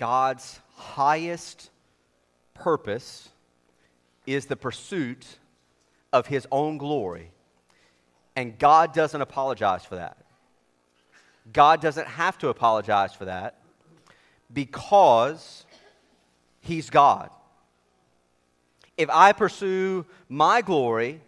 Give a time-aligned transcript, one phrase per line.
[0.00, 1.68] God's highest
[2.54, 3.28] purpose
[4.26, 5.26] is the pursuit
[6.10, 7.32] of his own glory.
[8.34, 10.16] And God doesn't apologize for that.
[11.52, 13.58] God doesn't have to apologize for that
[14.50, 15.66] because
[16.60, 17.28] he's God.
[18.96, 21.20] If I pursue my glory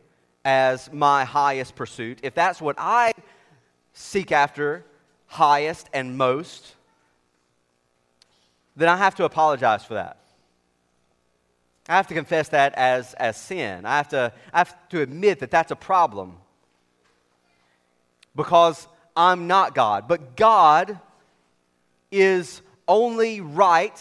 [0.47, 3.13] as my highest pursuit, if that's what I
[3.93, 4.87] seek after
[5.27, 6.75] highest and most,
[8.77, 10.19] then I have to apologize for that.
[11.89, 13.85] I have to confess that as, as sin.
[13.85, 16.37] I have, to, I have to admit that that's a problem
[18.37, 20.07] because I'm not God.
[20.09, 20.99] But God
[22.11, 24.01] is only right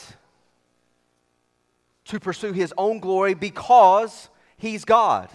[2.06, 5.30] to pursue his own glory because he's God.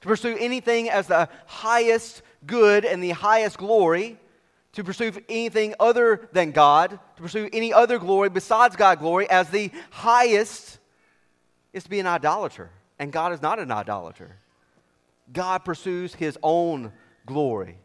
[0.00, 4.18] To pursue anything as the highest good and the highest glory,
[4.78, 9.50] to pursue anything other than God, to pursue any other glory besides God's glory as
[9.50, 10.78] the highest
[11.72, 12.70] is to be an idolater.
[12.96, 14.36] And God is not an idolater.
[15.32, 16.92] God pursues his own
[17.26, 17.76] glory.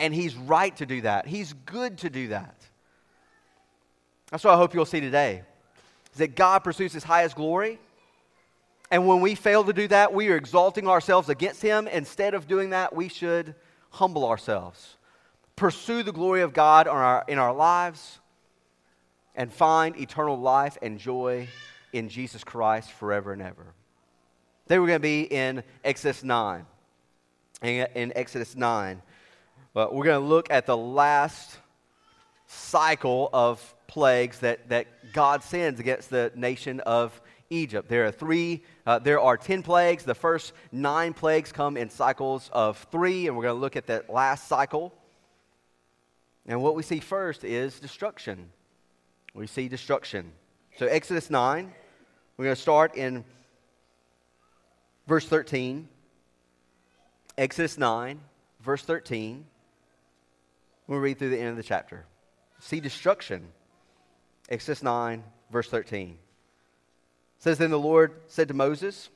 [0.00, 1.26] And he's right to do that.
[1.26, 2.56] He's good to do that.
[4.30, 5.42] That's what I hope you'll see today.
[6.14, 7.78] Is that God pursues his highest glory.
[8.90, 11.86] And when we fail to do that, we are exalting ourselves against him.
[11.86, 13.54] Instead of doing that, we should
[13.90, 14.96] humble ourselves,
[15.56, 18.20] pursue the glory of God in our, in our lives,
[19.34, 21.48] and find eternal life and joy
[21.92, 23.74] in Jesus Christ forever and ever.
[24.64, 26.66] Today we're going to be in Exodus 9.
[27.62, 29.00] In Exodus 9,
[29.72, 31.56] but we're going to look at the last
[32.46, 37.18] cycle of plagues that, that God sends against the nation of
[37.48, 37.88] Egypt.
[37.88, 40.04] There are three, uh, there are 10 plagues.
[40.04, 43.86] The first nine plagues come in cycles of three, and we're going to look at
[43.86, 44.92] that last cycle.
[46.46, 48.50] And what we see first is destruction.
[49.34, 50.32] We see destruction.
[50.76, 51.72] So, Exodus 9,
[52.36, 53.24] we're going to start in
[55.06, 55.88] verse 13.
[57.38, 58.20] Exodus 9,
[58.60, 59.44] verse 13.
[60.86, 62.04] We'll read through the end of the chapter.
[62.60, 63.48] See destruction.
[64.48, 66.10] Exodus 9, verse 13.
[66.10, 66.16] It
[67.42, 69.08] says, Then the Lord said to Moses,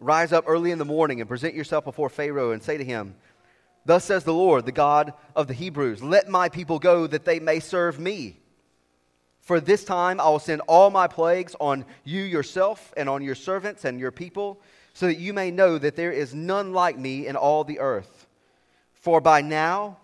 [0.00, 3.14] Rise up early in the morning and present yourself before Pharaoh and say to him,
[3.86, 7.38] Thus says the Lord, the God of the Hebrews, Let my people go that they
[7.38, 8.36] may serve me.
[9.40, 13.36] For this time I will send all my plagues on you yourself and on your
[13.36, 14.60] servants and your people,
[14.92, 18.26] so that you may know that there is none like me in all the earth.
[18.94, 19.98] For by now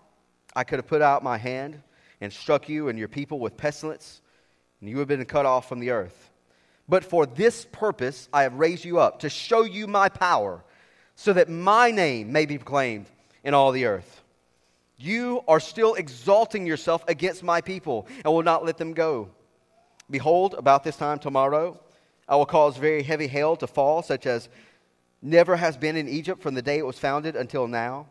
[0.55, 1.81] I could have put out my hand
[2.21, 4.21] and struck you and your people with pestilence,
[4.79, 6.29] and you have been cut off from the earth.
[6.87, 10.63] But for this purpose I have raised you up, to show you my power,
[11.15, 13.07] so that my name may be proclaimed
[13.43, 14.21] in all the earth.
[14.97, 19.29] You are still exalting yourself against my people and will not let them go.
[20.09, 21.79] Behold, about this time tomorrow,
[22.27, 24.49] I will cause very heavy hail to fall, such as
[25.21, 28.07] never has been in Egypt from the day it was founded until now.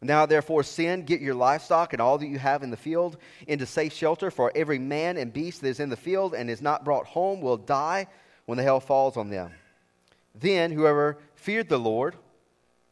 [0.00, 3.16] Now, therefore, send, get your livestock and all that you have in the field
[3.48, 6.62] into safe shelter, for every man and beast that is in the field and is
[6.62, 8.06] not brought home will die
[8.46, 9.50] when the hail falls on them.
[10.36, 12.14] Then, whoever feared the Lord,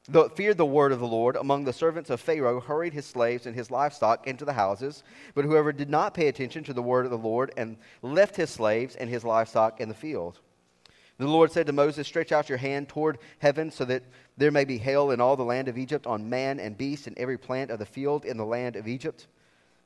[0.08, 3.46] the, feared the word of the Lord among the servants of Pharaoh hurried his slaves
[3.46, 5.02] and his livestock into the houses.
[5.34, 8.50] But whoever did not pay attention to the word of the Lord and left his
[8.50, 10.40] slaves and his livestock in the field.
[11.18, 14.02] The Lord said to Moses, Stretch out your hand toward heaven so that
[14.36, 17.16] there may be hail in all the land of Egypt on man and beast and
[17.18, 19.26] every plant of the field in the land of Egypt.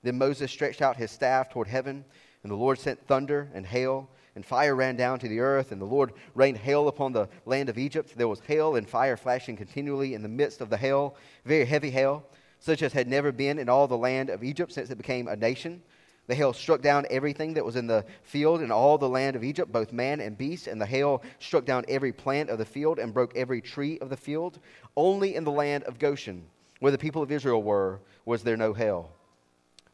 [0.02, 2.04] Then Moses stretched out his staff toward heaven,
[2.42, 5.80] and the Lord sent thunder and hail and fire ran down to the earth, and
[5.80, 8.14] the Lord rained hail upon the land of Egypt.
[8.16, 11.90] There was hail and fire flashing continually in the midst of the hail, very heavy
[11.90, 12.24] hail,
[12.58, 15.36] such as had never been in all the land of Egypt since it became a
[15.36, 15.82] nation.
[16.30, 19.42] The hail struck down everything that was in the field in all the land of
[19.42, 23.00] Egypt, both man and beast, and the hail struck down every plant of the field
[23.00, 24.60] and broke every tree of the field.
[24.96, 26.46] Only in the land of Goshen,
[26.78, 29.10] where the people of Israel were, was there no hail.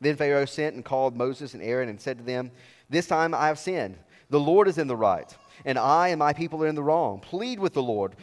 [0.01, 2.51] Then Pharaoh sent and called Moses and Aaron and said to them,
[2.91, 3.97] This time I have sinned.
[4.29, 5.33] The Lord is in the right,
[5.65, 7.21] and I and my people are in the wrong.
[7.21, 8.17] Plead with the Lord,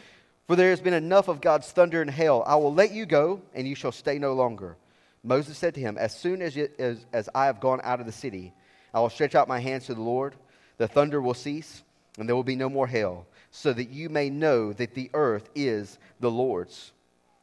[0.46, 2.42] for there has been enough of God's thunder and hail.
[2.46, 4.76] I will let you go, and you shall stay no longer.
[5.22, 8.06] Moses said to him, As soon as, you, as, as I have gone out of
[8.06, 8.52] the city,
[8.92, 10.34] I will stretch out my hands to the Lord.
[10.76, 11.82] The thunder will cease,
[12.18, 15.48] and there will be no more hail, so that you may know that the earth
[15.54, 16.92] is the Lord's.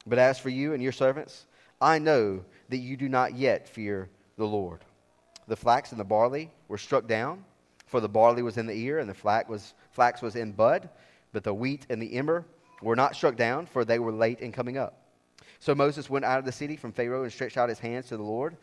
[0.06, 1.48] But as for you and your servants,
[1.82, 4.82] I know that you do not yet fear the Lord.
[5.48, 7.44] The flax and the barley were struck down
[7.92, 10.90] for the barley was in the ear, and the flax was, flax was in bud,
[11.34, 12.46] but the wheat and the emmer
[12.82, 15.02] were not struck down, for they were late in coming up.
[15.60, 18.16] So Moses went out of the city from Pharaoh and stretched out his hands to
[18.16, 18.56] the Lord,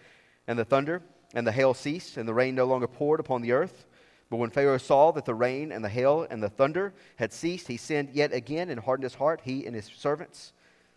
[0.47, 1.03] and the thunder
[1.35, 3.85] and the hail ceased, and the rain no longer poured upon the earth.
[4.31, 7.69] But when Pharaoh saw that the rain and the hail and the thunder had ceased,
[7.69, 10.55] he sinned yet again and hardened his heart, he and his servants.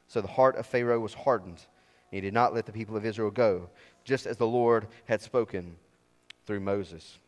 [0.08, 1.66] So the heart of Pharaoh was hardened,
[2.12, 3.70] and he did not let the people of Israel go,
[4.06, 5.76] just as the Lord had spoken
[6.46, 7.20] through Moses.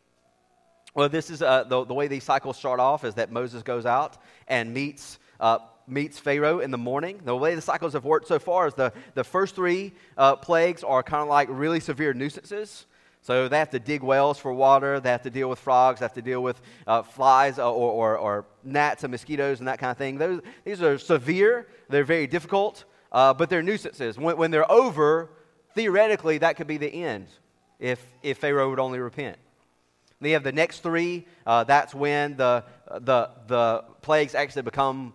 [0.94, 3.84] Well, this is uh, the, the way these cycles start off is that Moses goes
[3.84, 5.58] out and meets, uh,
[5.88, 7.20] meets Pharaoh in the morning.
[7.24, 10.84] The way the cycles have worked so far is the, the first three uh, plagues
[10.84, 12.86] are kind of like really severe nuisances.
[13.22, 15.00] So they have to dig wells for water.
[15.00, 15.98] They have to deal with frogs.
[15.98, 19.68] They have to deal with uh, flies uh, or, or, or, gnats and mosquitoes and
[19.68, 20.18] that kind of thing.
[20.18, 21.66] Those, these are severe.
[21.88, 24.18] They're very difficult, uh, but they're nuisances.
[24.18, 25.30] When, when, they're over,
[25.74, 27.26] theoretically, that could be the end
[27.78, 29.38] if, if Pharaoh would only repent.
[30.24, 31.26] Then you have the next three.
[31.44, 35.12] Uh, that's when the, the, the plagues actually become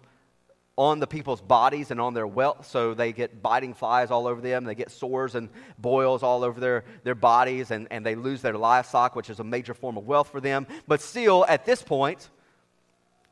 [0.78, 2.68] on the people's bodies and on their wealth.
[2.70, 4.66] So they get biting flies all over them.
[4.66, 8.54] They get sores and boils all over their, their bodies, and, and they lose their
[8.54, 10.68] livestock, which is a major form of wealth for them.
[10.88, 12.30] But still, at this point,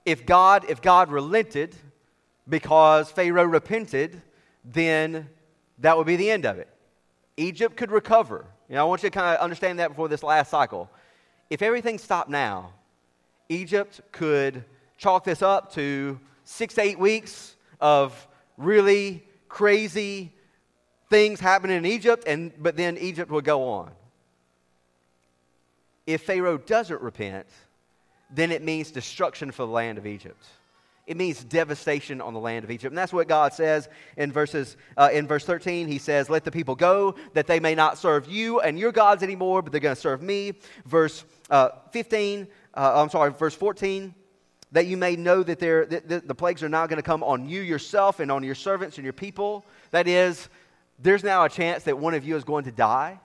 [0.04, 1.76] if God, if God relented
[2.50, 4.20] because Pharaoh repented,
[4.66, 5.30] then
[5.78, 6.70] that would be the end of it.
[7.38, 8.48] Egypt could recover.
[8.68, 10.90] You know, I want you to kind of understand that before this last cycle.
[11.50, 12.74] If everything stopped now,
[13.50, 14.64] Egypt could
[14.98, 18.28] chalk this up to six to eight weeks of
[18.58, 20.34] really crazy
[21.10, 23.92] things happening in Egypt, and, but then Egypt would go on.
[26.06, 27.48] If Pharaoh doesn't repent,
[28.30, 30.44] then it means destruction for the land of Egypt.
[31.08, 32.92] It means devastation on the land of Egypt.
[32.92, 33.88] And that's what God says
[34.18, 35.88] in, verses, uh, in verse 13.
[35.88, 39.24] He says, Let the people go, that they may not serve you and your gods
[39.24, 40.54] anymore, but they're going to serve me.
[40.86, 44.14] Verse uh, 15, uh, I'm sorry, verse 14
[44.74, 47.62] that you may know that, that the plagues are not going to come on you
[47.62, 49.66] yourself and on your servants and your people.
[49.92, 50.50] That is,
[51.00, 53.18] there's now a chance that one of you is going to die.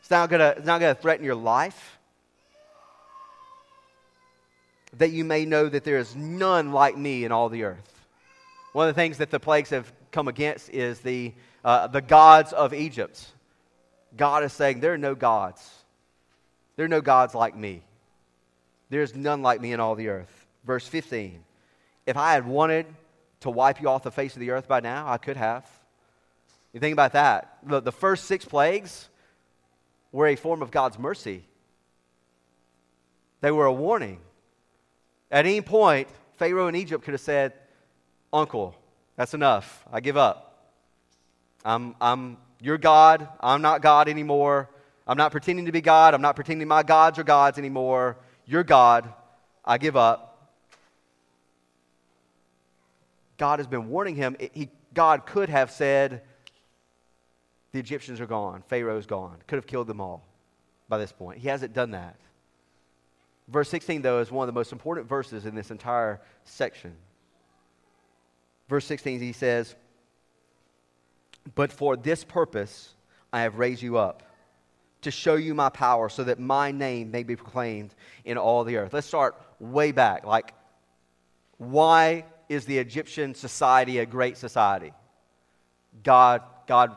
[0.00, 1.98] It's not going to, it's not going to threaten your life.
[4.98, 8.06] That you may know that there is none like me in all the earth.
[8.72, 11.32] One of the things that the plagues have come against is the,
[11.64, 13.26] uh, the gods of Egypt.
[14.16, 15.68] God is saying, There are no gods.
[16.76, 17.82] There are no gods like me.
[18.88, 20.46] There's none like me in all the earth.
[20.64, 21.42] Verse 15.
[22.06, 22.86] If I had wanted
[23.40, 25.66] to wipe you off the face of the earth by now, I could have.
[26.72, 27.58] You think about that.
[27.62, 29.08] The, the first six plagues
[30.10, 31.44] were a form of God's mercy,
[33.40, 34.20] they were a warning.
[35.32, 37.54] At any point, Pharaoh in Egypt could have said,
[38.32, 38.76] Uncle,
[39.16, 39.84] that's enough.
[39.90, 40.70] I give up.
[41.64, 43.26] I'm, I'm your God.
[43.40, 44.68] I'm not God anymore.
[45.06, 46.12] I'm not pretending to be God.
[46.12, 48.18] I'm not pretending my gods are gods anymore.
[48.46, 49.12] You're God.
[49.64, 50.28] I give up.
[53.38, 54.36] God has been warning him.
[54.52, 56.22] He, God could have said,
[57.72, 59.38] The Egyptians are gone, Pharaoh's gone.
[59.46, 60.24] Could have killed them all
[60.88, 61.38] by this point.
[61.38, 62.16] He hasn't done that.
[63.52, 66.96] Verse 16, though, is one of the most important verses in this entire section.
[68.68, 69.74] Verse 16, he says,
[71.54, 72.94] But for this purpose
[73.30, 74.22] I have raised you up,
[75.02, 77.94] to show you my power, so that my name may be proclaimed
[78.24, 78.94] in all the earth.
[78.94, 80.24] Let's start way back.
[80.24, 80.54] Like,
[81.58, 84.92] why is the Egyptian society a great society?
[86.02, 86.94] God, God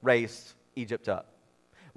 [0.00, 1.37] raised Egypt up.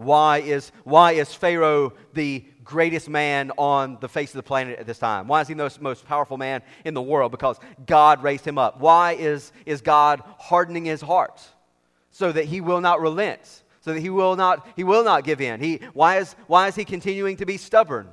[0.04, 4.86] Why is, why is Pharaoh the greatest man on the face of the planet at
[4.86, 5.28] this time?
[5.28, 7.32] Why is he the most, powerful man in the world?
[7.32, 8.80] Because God raised him up.
[8.80, 11.42] Why is, is God hardening his heart?
[12.12, 15.42] So that he will not relent, so that he will not, he will not give
[15.42, 15.60] in.
[15.60, 18.08] He, why, is, why is he continuing to be stubborn?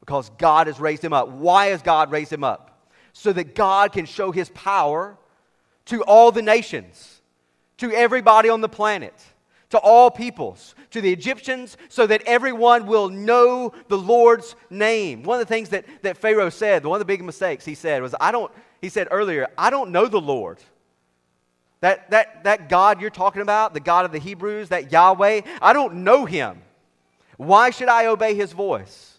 [0.00, 1.28] Because God has raised him up.
[1.28, 2.72] Why has God raised him up?
[3.12, 5.16] so that God can show his power
[5.86, 7.20] to all the nations,
[7.78, 9.14] to everybody on the planet,
[9.72, 15.22] to all peoples, to the Egyptians, so that everyone will know the Lord's name.
[15.22, 18.02] One of the things that, that Pharaoh said, one of the big mistakes he said
[18.02, 18.52] was, I don't,
[18.82, 20.58] he said earlier, I don't know the Lord.
[21.80, 25.72] That, that, that God you're talking about, the God of the Hebrews, that Yahweh, I
[25.72, 26.60] don't know him.
[27.38, 29.16] Why should I obey his voice?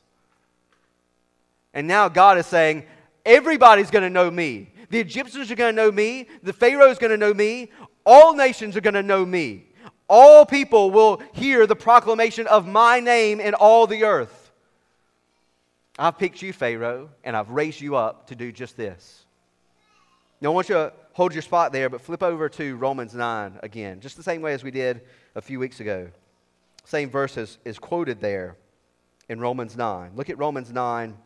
[1.73, 2.85] And now God is saying,
[3.25, 4.69] Everybody's going to know me.
[4.91, 6.27] The Egyptians are going to know me.
[6.43, 7.71] The Pharaoh is going to know me.
[8.05, 9.65] All nations are going to know me.
[10.15, 14.51] All people will hear the proclamation of my name in all the earth.
[15.97, 19.25] I've picked you, Pharaoh, and I've raised you up to do just this.
[20.39, 23.59] Now, I want you to hold your spot there, but flip over to Romans 9
[23.63, 25.01] again, just the same way as we did
[25.33, 26.07] a few weeks ago.
[26.85, 28.55] Same verse is, is quoted there
[29.29, 30.11] in Romans 9.
[30.15, 31.17] Look at Romans 9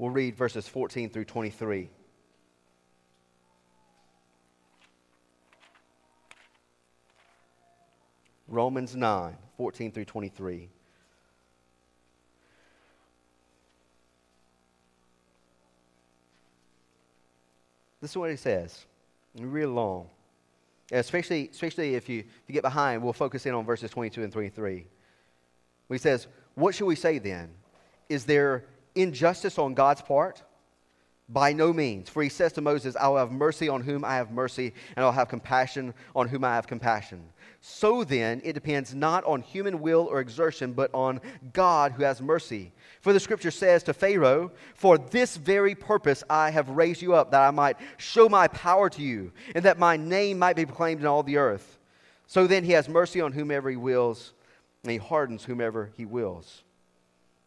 [0.00, 1.90] We'll read verses 14 through 23.
[8.50, 10.68] Romans 9, 14 through 23.
[18.00, 18.86] This is what he says.
[19.38, 20.08] Read along.
[20.90, 24.32] Especially, especially if, you, if you get behind, we'll focus in on verses 22 and
[24.32, 24.84] 23.
[25.88, 27.50] He says, What should we say then?
[28.08, 28.64] Is there
[28.96, 30.42] injustice on God's part?
[31.32, 32.08] By no means.
[32.08, 35.04] For he says to Moses, I will have mercy on whom I have mercy, and
[35.04, 37.22] I'll have compassion on whom I have compassion.
[37.60, 41.20] So then, it depends not on human will or exertion, but on
[41.52, 42.72] God who has mercy.
[43.00, 47.30] For the scripture says to Pharaoh, For this very purpose I have raised you up,
[47.30, 51.00] that I might show my power to you, and that my name might be proclaimed
[51.00, 51.78] in all the earth.
[52.26, 54.32] So then, he has mercy on whomever he wills,
[54.82, 56.62] and he hardens whomever he wills.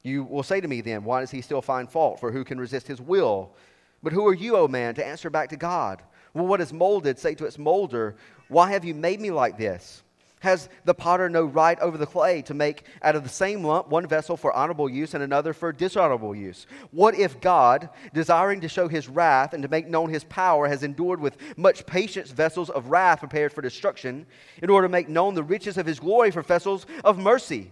[0.04, 2.20] You will say to me then, Why does he still find fault?
[2.20, 3.56] For who can resist his will?
[4.04, 6.04] But who are you, O man, to answer back to God?
[6.34, 8.16] Well, what is molded, say to its molder,
[8.50, 10.04] Why have you made me like this?
[10.44, 13.88] Has the potter no right over the clay to make out of the same lump
[13.88, 16.68] one vessel for honorable use and another for dishonorable use?
[16.92, 20.84] What if God, desiring to show his wrath and to make known his power, has
[20.84, 24.26] endured with much patience vessels of wrath prepared for destruction,
[24.62, 27.72] in order to make known the riches of his glory for vessels of mercy,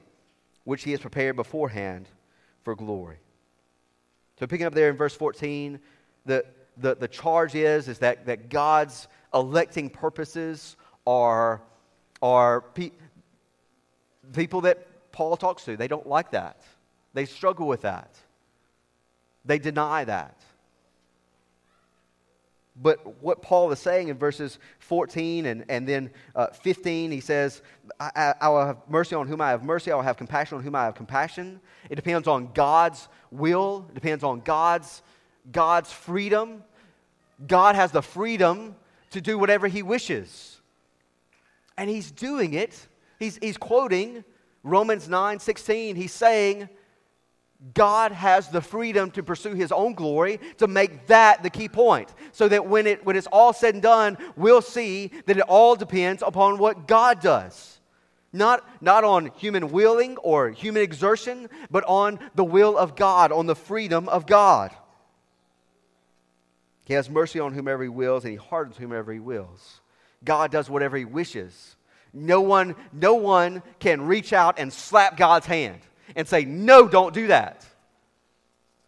[0.64, 2.08] which he has prepared beforehand
[2.64, 3.18] for glory?
[4.40, 5.78] So, picking up there in verse 14,
[6.26, 6.46] the,
[6.78, 10.76] the, the charge is, is that, that God's electing purposes
[11.08, 11.62] are,
[12.22, 12.92] are pe-
[14.34, 15.78] people that Paul talks to.
[15.78, 16.62] They don't like that.
[17.14, 18.16] They struggle with that.
[19.46, 20.42] They deny that.
[22.82, 27.62] But what Paul is saying in verses 14 and, and then uh, 15, he says,
[28.00, 29.92] I, I, will have mercy on whom I have mercy.
[29.92, 31.60] I will have compassion on whom I have compassion.
[31.90, 35.04] It depends on God's will, it depends on God's
[35.52, 36.64] God's freedom.
[37.48, 38.76] God has the freedom
[39.12, 40.62] to do whatever he wishes.
[41.78, 42.88] And he's doing it.
[43.20, 44.24] He's, he's quoting
[44.64, 45.96] Romans 9 16.
[45.96, 46.70] He's saying,
[47.74, 52.12] God has the freedom to pursue his own glory, to make that the key point.
[52.32, 55.76] So that when, it, when it's all said and done, we'll see that it all
[55.76, 57.80] depends upon what God does.
[58.34, 63.46] Not, not on human willing or human exertion, but on the will of God, on
[63.46, 64.72] the freedom of God.
[66.92, 69.80] He has mercy on whomever he wills, and he hardens whomever he wills.
[70.26, 71.78] God does whatever he wishes.
[72.12, 75.80] No one, no one can reach out and slap God's hand
[76.18, 77.66] and say, No, don't do that.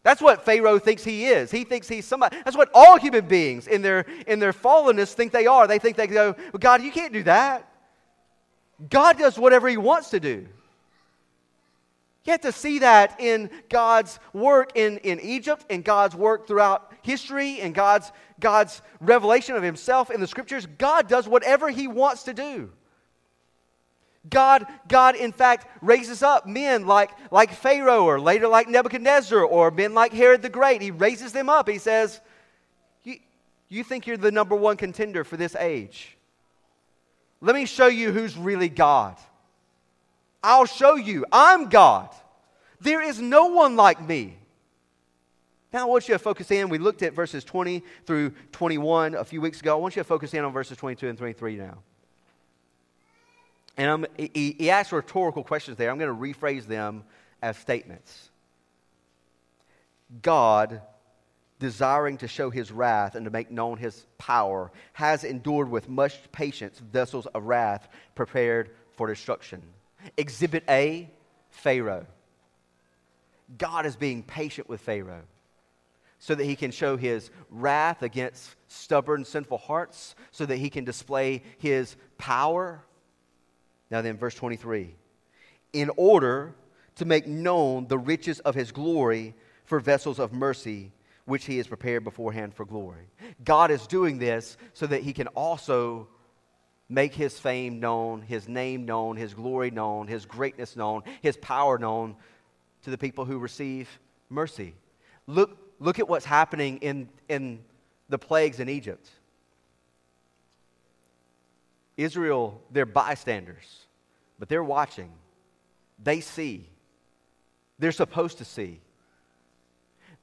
[0.03, 1.49] That's what Pharaoh thinks he is.
[1.49, 2.35] He thinks he's somebody.
[2.43, 5.65] That's what all human beings in their, in their fallenness think they are.
[5.65, 7.71] They think they go, well, God, you can't do that.
[8.89, 10.45] God does whatever he wants to do.
[12.25, 16.92] You have to see that in God's work in, in Egypt, in God's work throughout
[17.03, 20.65] history, and God's, God's revelation of Himself in the scriptures.
[20.77, 22.71] God does whatever He wants to do.
[24.29, 29.69] God, God, in fact, raises up men like, like Pharaoh or later like Nebuchadnezzar or
[29.69, 30.81] men like Herod the Great.
[30.81, 31.67] He raises them up.
[31.67, 32.21] He says,
[33.03, 33.17] you,
[33.67, 36.17] you think you're the number one contender for this age?
[37.41, 39.17] Let me show you who's really God.
[40.41, 41.25] I'll show you.
[41.31, 42.09] I'm God.
[42.79, 44.37] There is no one like me.
[45.73, 46.69] Now, I want you to focus in.
[46.69, 49.73] We looked at verses 20 through 21 a few weeks ago.
[49.73, 51.79] I want you to focus in on verses 22 and 23 now.
[53.75, 55.89] And I'm, he, he asks rhetorical questions there.
[55.89, 57.03] I'm going to rephrase them
[57.41, 58.29] as statements.
[60.21, 60.79] God,
[61.57, 66.19] desiring to show his wrath and to make known his power, has endured with much
[66.31, 69.63] patience vessels of wrath prepared for destruction
[70.17, 71.09] Exhibit A
[71.49, 72.05] Pharaoh.
[73.57, 75.23] God is being patient with Pharaoh
[76.23, 80.85] so that he can show his wrath against stubborn, sinful hearts, so that he can
[80.85, 82.81] display his power.
[83.91, 84.95] Now, then, verse 23
[85.73, 86.55] in order
[86.95, 89.33] to make known the riches of his glory
[89.65, 90.93] for vessels of mercy,
[91.25, 93.09] which he has prepared beforehand for glory.
[93.43, 96.07] God is doing this so that he can also
[96.87, 101.77] make his fame known, his name known, his glory known, his greatness known, his power
[101.77, 102.15] known
[102.83, 103.89] to the people who receive
[104.29, 104.73] mercy.
[105.27, 107.59] Look, look at what's happening in, in
[108.09, 109.09] the plagues in Egypt.
[111.97, 113.85] Israel, they're bystanders,
[114.39, 115.11] but they're watching.
[116.03, 116.67] They see.
[117.79, 118.79] They're supposed to see.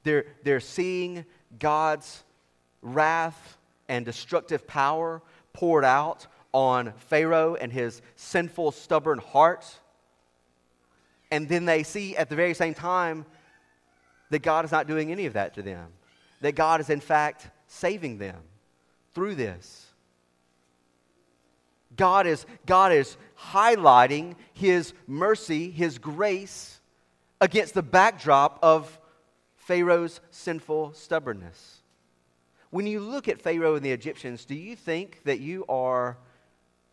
[0.02, 1.25] They're, they're seeing
[1.59, 2.23] God's
[2.83, 9.66] wrath and destructive power poured out on Pharaoh and his sinful, stubborn heart.
[11.30, 13.25] And then they see at the very same time
[14.30, 15.88] that God is not doing any of that to them,
[16.40, 18.38] that God is, in fact, saving them
[19.12, 19.87] through this.
[21.96, 26.80] God is, God is highlighting His mercy, His grace
[27.40, 28.99] against the backdrop of
[29.56, 31.82] Pharaoh's sinful stubbornness.
[32.70, 36.16] when you look at Pharaoh and the Egyptians, do you think that you are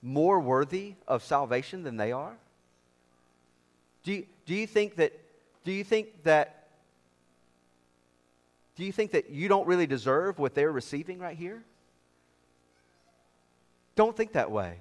[0.01, 2.35] more worthy of salvation than they are?
[4.03, 5.13] Do you, do you think that
[5.63, 6.56] do you think that
[8.77, 11.63] do you think that you don't really deserve what they're receiving right here?
[13.95, 14.79] Don't think that way.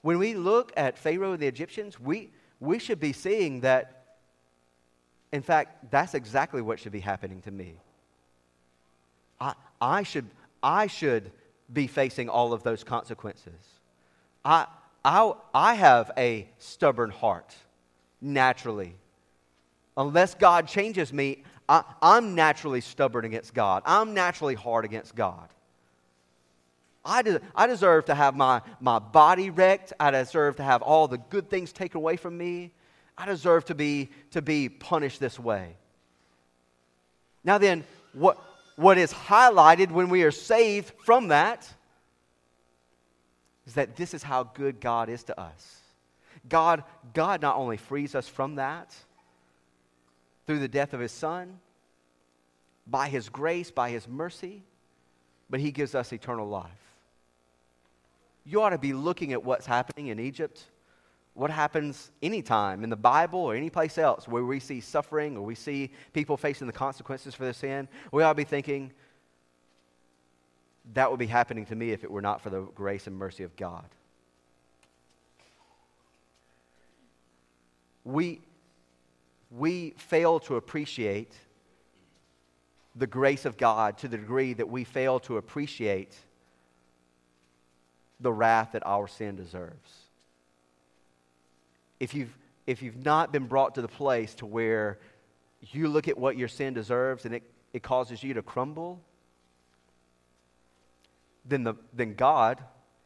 [0.00, 4.04] When we look at Pharaoh and the Egyptians, we, we should be seeing that,
[5.30, 7.74] in fact, that's exactly what should be happening to me.
[9.38, 10.26] I, I, should,
[10.62, 11.30] I should
[11.70, 13.60] be facing all of those consequences.
[14.42, 14.66] I,
[15.04, 17.54] I, I have a stubborn heart,
[18.22, 18.94] naturally.
[19.98, 23.82] Unless God changes me, I, I'm naturally stubborn against God.
[23.86, 25.48] I'm naturally hard against God.
[27.02, 29.94] I, de- I deserve to have my, my body wrecked.
[29.98, 32.72] I deserve to have all the good things taken away from me.
[33.16, 35.76] I deserve to be, to be punished this way.
[37.42, 38.38] Now, then, what,
[38.76, 41.66] what is highlighted when we are saved from that
[43.66, 45.78] is that this is how good God is to us.
[46.46, 48.94] God, God not only frees us from that
[50.52, 51.58] through the death of his son,
[52.86, 54.62] by his grace, by his mercy,
[55.48, 56.68] but he gives us eternal life.
[58.44, 60.64] You ought to be looking at what's happening in Egypt,
[61.32, 65.42] what happens anytime in the Bible or any place else where we see suffering or
[65.42, 67.88] we see people facing the consequences for their sin.
[68.12, 68.92] We ought to be thinking,
[70.92, 73.42] that would be happening to me if it were not for the grace and mercy
[73.42, 73.86] of God.
[78.04, 78.42] We,
[79.56, 81.34] we fail to appreciate
[82.96, 86.14] the grace of God to the degree that we fail to appreciate
[88.20, 89.92] the wrath that our sin deserves.
[92.00, 92.36] If you've,
[92.66, 94.98] if you've not been brought to the place to where
[95.60, 99.00] you look at what your sin deserves and it, it causes you to crumble,
[101.44, 102.62] then, the, then God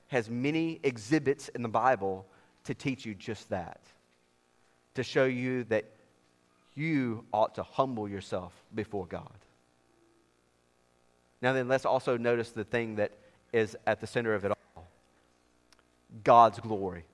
[0.09, 2.27] has many exhibits in the Bible
[2.65, 3.81] to teach you just that,
[4.95, 5.85] to show you that
[6.77, 9.33] you ought to humble yourself before God.
[11.43, 13.13] Now, then, let's also notice the thing that
[13.53, 14.87] is at the center of it all
[16.23, 17.05] God's glory.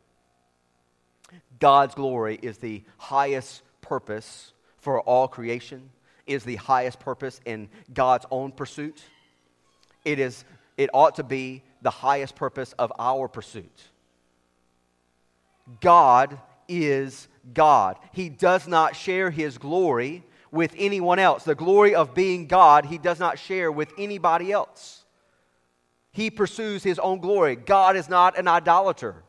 [1.58, 5.90] God's glory is the highest purpose for all creation,
[6.26, 9.02] is the highest purpose in God's own pursuit.
[10.04, 10.44] It, is,
[10.76, 13.82] it ought to be the highest purpose of our pursuit.
[15.80, 17.96] God is God.
[18.12, 21.44] He does not share his glory with anyone else.
[21.44, 25.04] The glory of being God, he does not share with anybody else.
[26.12, 27.56] He pursues his own glory.
[27.56, 29.24] God is not an idolater.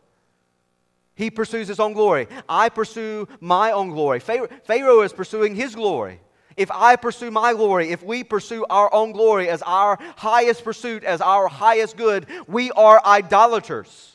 [1.16, 2.28] He pursues his own glory.
[2.50, 4.20] I pursue my own glory.
[4.20, 6.20] Pharaoh is pursuing his glory.
[6.58, 11.04] If I pursue my glory, if we pursue our own glory as our highest pursuit,
[11.04, 14.13] as our highest good, we are idolaters.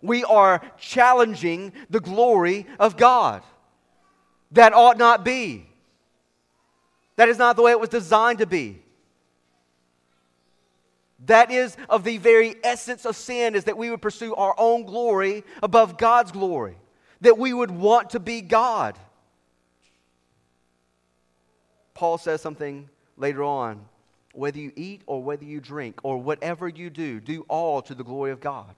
[0.00, 3.42] We are challenging the glory of God.
[4.52, 5.66] That ought not be.
[7.16, 8.80] That is not the way it was designed to be.
[11.26, 14.84] That is of the very essence of sin is that we would pursue our own
[14.84, 16.76] glory above God's glory.
[17.20, 18.96] That we would want to be God.
[21.94, 23.84] Paul says something later on
[24.32, 28.04] whether you eat or whether you drink or whatever you do, do all to the
[28.04, 28.72] glory of God.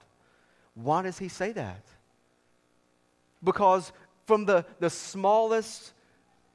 [0.75, 1.85] Why does he say that?
[3.43, 3.91] Because
[4.25, 5.93] from the, the smallest,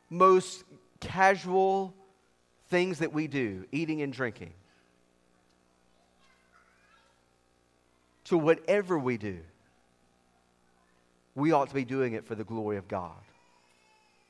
[0.09, 0.65] most
[1.01, 1.95] casual
[2.69, 4.55] things that we do, eating and drinking,
[8.25, 9.39] to whatever we do,
[11.35, 13.13] we ought to be doing it for the glory of God.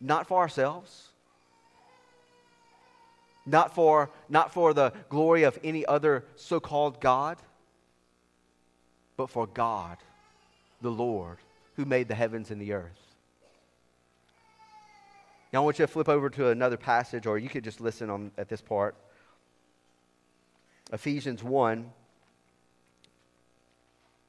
[0.00, 1.08] Not for ourselves,
[3.46, 7.38] not for, not for the glory of any other so called God,
[9.16, 9.96] but for God,
[10.80, 11.38] the Lord,
[11.76, 13.06] who made the heavens and the earth.
[15.52, 18.10] Now, I want you to flip over to another passage, or you could just listen
[18.10, 18.94] on, at this part.
[20.92, 21.90] Ephesians 1,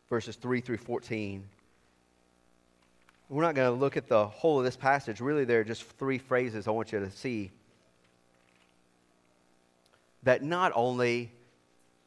[0.09, 1.43] verses 3 through 14.
[3.29, 5.19] We're not going to look at the whole of this passage.
[5.19, 7.51] Really, there are just three phrases I want you to see.
[10.23, 11.31] That not only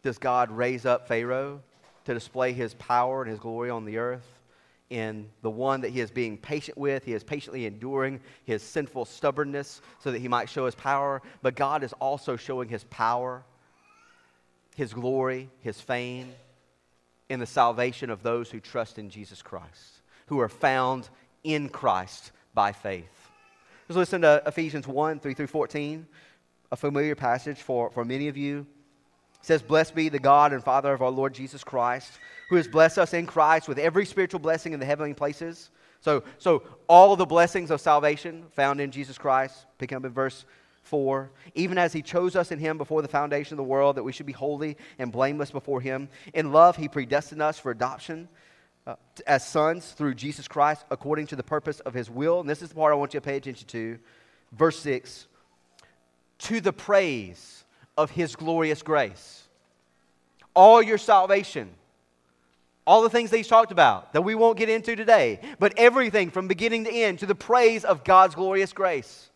[0.02, 1.60] does God raise up Pharaoh
[2.04, 4.26] to display his power and his glory on the earth,
[4.90, 7.04] in the one that he is being patient with.
[7.04, 11.22] He is patiently enduring his sinful stubbornness so that he might show his power.
[11.42, 13.44] But God is also showing his power,
[14.74, 16.32] his glory, his fame
[17.28, 21.08] in the salvation of those who trust in Jesus Christ, who are found
[21.44, 23.30] in Christ by faith.
[23.88, 26.06] Let's listen to Ephesians 1 3 through 14,
[26.72, 28.66] a familiar passage for, for many of you.
[29.42, 32.12] Says, Blessed be the God and Father of our Lord Jesus Christ,
[32.48, 35.70] who has blessed us in Christ with every spiritual blessing in the heavenly places.
[36.00, 40.44] So, so all the blessings of salvation found in Jesus Christ, pick up in verse
[40.82, 44.02] 4 even as he chose us in him before the foundation of the world that
[44.02, 48.28] we should be holy and blameless before him in love he predestined us for adoption
[48.86, 52.40] uh, as sons through jesus christ according to the purpose of his will.
[52.40, 53.98] And this is the part i want you to pay attention to.
[54.52, 55.26] Verse 6
[56.38, 57.59] to the praise
[57.96, 59.44] of his glorious grace
[60.54, 61.70] all your salvation
[62.90, 66.28] all the things that he's talked about that we won't get into today, but everything
[66.28, 69.30] from beginning to end to the praise of God's glorious grace.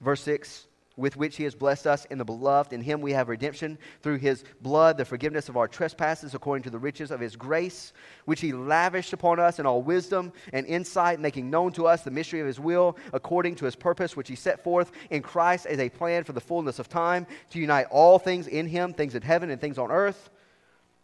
[0.00, 2.72] Verse 6 with which he has blessed us in the beloved.
[2.72, 6.70] In him we have redemption through his blood, the forgiveness of our trespasses, according to
[6.70, 7.92] the riches of his grace,
[8.26, 12.10] which he lavished upon us in all wisdom and insight, making known to us the
[12.10, 15.78] mystery of his will, according to his purpose, which he set forth in Christ as
[15.78, 19.22] a plan for the fullness of time, to unite all things in him, things in
[19.22, 20.30] heaven and things on earth.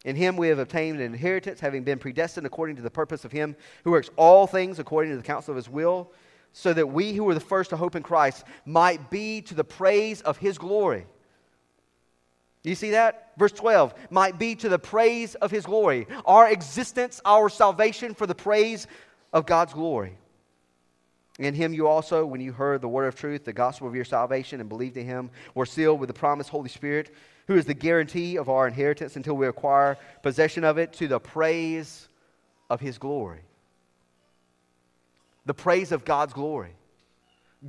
[0.04, 3.32] In him we have obtained an inheritance, having been predestined according to the purpose of
[3.32, 6.10] him who works all things according to the counsel of his will
[6.52, 9.64] so that we who were the first to hope in Christ might be to the
[9.64, 11.06] praise of his glory.
[12.62, 13.32] You see that?
[13.38, 16.06] Verse 12 might be to the praise of his glory.
[16.26, 18.86] Our existence, our salvation for the praise
[19.32, 20.18] of God's glory.
[21.38, 24.04] In him you also, when you heard the word of truth, the gospel of your
[24.04, 27.14] salvation, and believed in him, were sealed with the promised Holy Spirit,
[27.46, 31.18] who is the guarantee of our inheritance until we acquire possession of it to the
[31.18, 32.08] praise
[32.68, 33.40] of his glory
[35.46, 36.72] the praise of God's glory.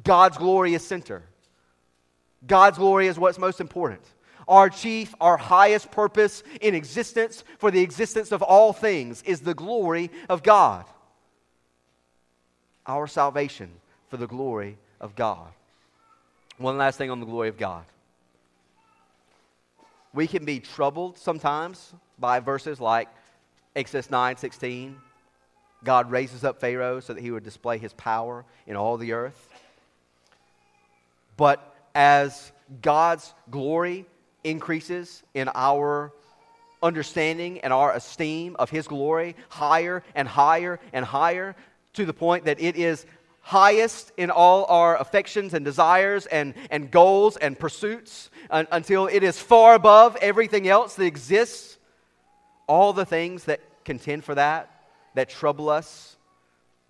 [0.03, 1.23] God's glory is center.
[2.45, 4.01] God's glory is what's most important.
[4.47, 9.53] Our chief, our highest purpose in existence for the existence of all things is the
[9.53, 10.85] glory of God.
[12.85, 13.69] Our salvation
[14.09, 15.47] for the glory of God.
[16.57, 17.85] One last thing on the glory of God.
[20.13, 23.07] We can be troubled sometimes by verses like
[23.75, 24.97] Exodus 9 16,
[25.83, 29.49] God raises up Pharaoh so that he would display his power in all the earth.
[31.37, 34.05] But as God's glory
[34.43, 36.11] increases in our
[36.83, 41.55] understanding and our esteem of his glory higher and higher and higher
[41.93, 43.05] to the point that it is
[43.41, 49.39] highest in all our affections and desires and, and goals and pursuits until it is
[49.39, 51.77] far above everything else that exists,
[52.67, 54.80] all the things that contend for that
[55.13, 56.17] that trouble us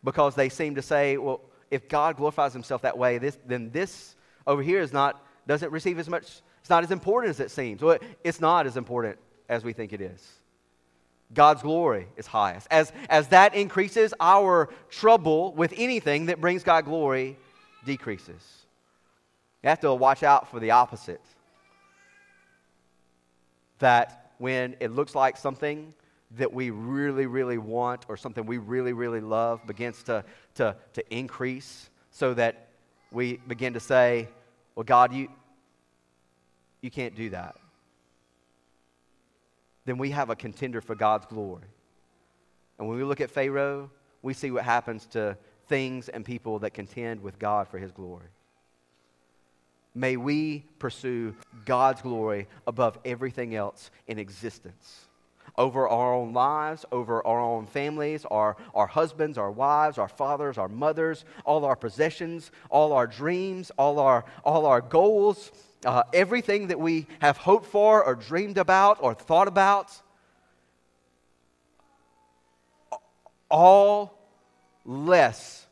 [0.04, 4.16] because they seem to say, well, if God glorifies himself that way, this, then this
[4.46, 7.82] over here is not, doesn't receive as much, it's not as important as it seems.
[7.82, 10.28] Well, it's not as important as we think it is.
[11.34, 12.68] God's glory is highest.
[12.70, 17.38] As, as that increases, our trouble with anything that brings God glory
[17.86, 18.66] decreases.
[19.64, 21.22] You have to watch out for the opposite.
[23.80, 25.94] That when it looks like something
[26.38, 30.24] that we really, really want or something we really, really love begins to,
[30.56, 32.68] to, to increase so that
[33.12, 34.30] we begin to say,
[34.76, 35.30] Well, God, you,
[36.82, 37.56] you can't do that.
[39.86, 41.68] Then we have a contender for God's glory.
[42.78, 43.90] And when we look at Pharaoh,
[44.22, 48.28] we see what happens to things and people that contend with God for his glory.
[49.94, 55.08] May we pursue God's glory above everything else in existence
[55.58, 60.58] over our own lives, over our own families, our, our husbands, our wives, our fathers,
[60.58, 65.52] our mothers, all our possessions, all our dreams, all our, all our goals,
[65.86, 69.92] uh, everything that we have hoped for or dreamed about or thought about.
[73.50, 74.18] All
[74.86, 75.66] less,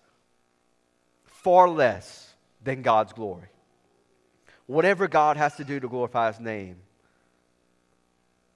[1.24, 3.48] far less than God's glory.
[4.66, 6.76] Whatever God has to do to glorify His name,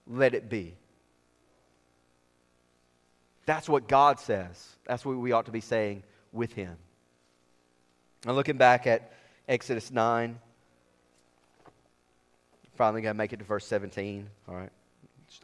[0.06, 0.76] let it be.
[3.46, 4.76] That's what God says.
[4.86, 6.76] That's what we ought to be saying with Him.
[8.26, 9.12] Now, looking back at
[9.48, 10.40] Exodus 9,
[12.76, 14.28] finally going to make it to verse 17.
[14.48, 14.70] All right.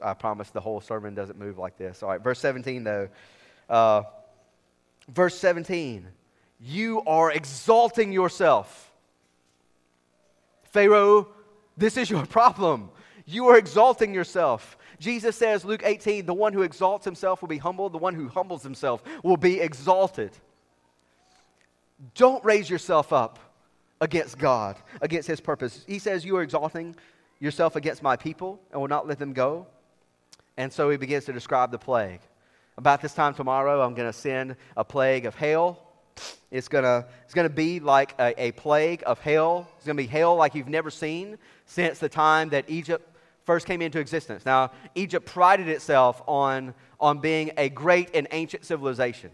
[0.01, 2.03] I promise the whole sermon doesn't move like this.
[2.03, 2.21] All right.
[2.21, 3.09] Verse 17, though.
[3.69, 4.03] Uh,
[5.09, 6.07] verse 17.
[6.59, 8.91] You are exalting yourself.
[10.63, 11.27] Pharaoh,
[11.77, 12.89] this is your problem.
[13.25, 14.77] You are exalting yourself.
[14.99, 18.27] Jesus says, Luke 18, the one who exalts himself will be humbled, the one who
[18.27, 20.31] humbles himself will be exalted.
[22.15, 23.39] Don't raise yourself up
[24.01, 25.83] against God, against his purpose.
[25.87, 26.95] He says, You are exalting
[27.39, 29.67] yourself against my people and will not let them go.
[30.57, 32.19] And so he begins to describe the plague.
[32.77, 35.81] About this time tomorrow, I'm going to send a plague of hail
[36.51, 39.67] It's going to it's gonna be like a, a plague of hail.
[39.77, 43.05] It's going to be hail like you've never seen since the time that Egypt
[43.49, 44.45] first came into existence.
[44.45, 49.31] Now, Egypt prided itself on, on being a great and ancient civilization.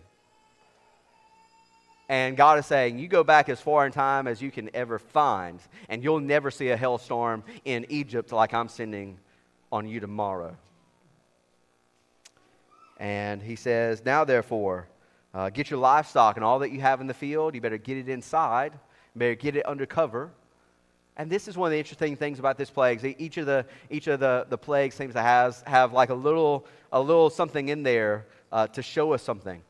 [2.08, 5.00] And God is saying, You go back as far in time as you can ever
[5.00, 9.18] find, and you'll never see a hailstorm in Egypt like I'm sending
[9.70, 10.56] on you tomorrow.
[12.98, 14.88] And he says, Now therefore,
[15.34, 17.54] uh, get your livestock and all that you have in the field.
[17.54, 20.32] You better get it inside, you better get it under cover.
[21.18, 23.16] And this is one of the interesting things about this plague.
[23.18, 26.66] Each of the, each of the, the plagues seems to has, have like a little,
[26.92, 29.62] a little something in there uh, to show us something.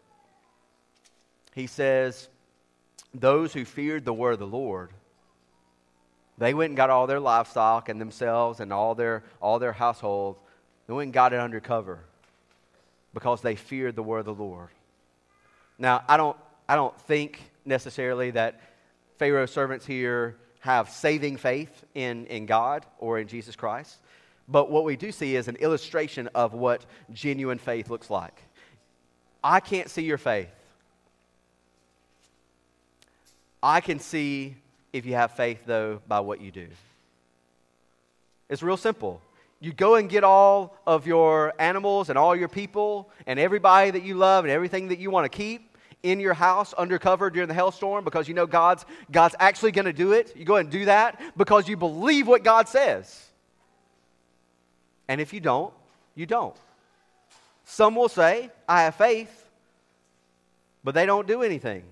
[1.54, 2.30] He says,
[3.14, 4.92] Those who feared the word of the Lord,
[6.38, 10.38] they went and got all their livestock and themselves and all their, all their household.
[10.88, 12.00] They went and got it under cover
[13.14, 14.70] because they feared the word of the Lord.
[15.78, 18.60] Now, I don't, I don't think necessarily that
[19.18, 23.98] Pharaoh's servants here have saving faith in, in God or in Jesus Christ.
[24.48, 28.34] But what we do see is an illustration of what genuine faith looks like.
[29.44, 30.50] I can't see your faith.
[33.62, 34.56] I can see
[34.92, 36.68] if you have faith, though, by what you do.
[38.50, 39.22] It's real simple.
[39.60, 44.02] You go and get all of your animals and all your people and everybody that
[44.02, 47.54] you love and everything that you want to keep, in your house undercover during the
[47.54, 50.36] hailstorm because you know God's, God's actually going to do it.
[50.36, 53.28] You go and do that because you believe what God says.
[55.08, 55.74] And if you don't,
[56.16, 56.56] you don't.
[57.66, 59.50] Some will say, I have faith,
[60.84, 61.84] but they don't do anything.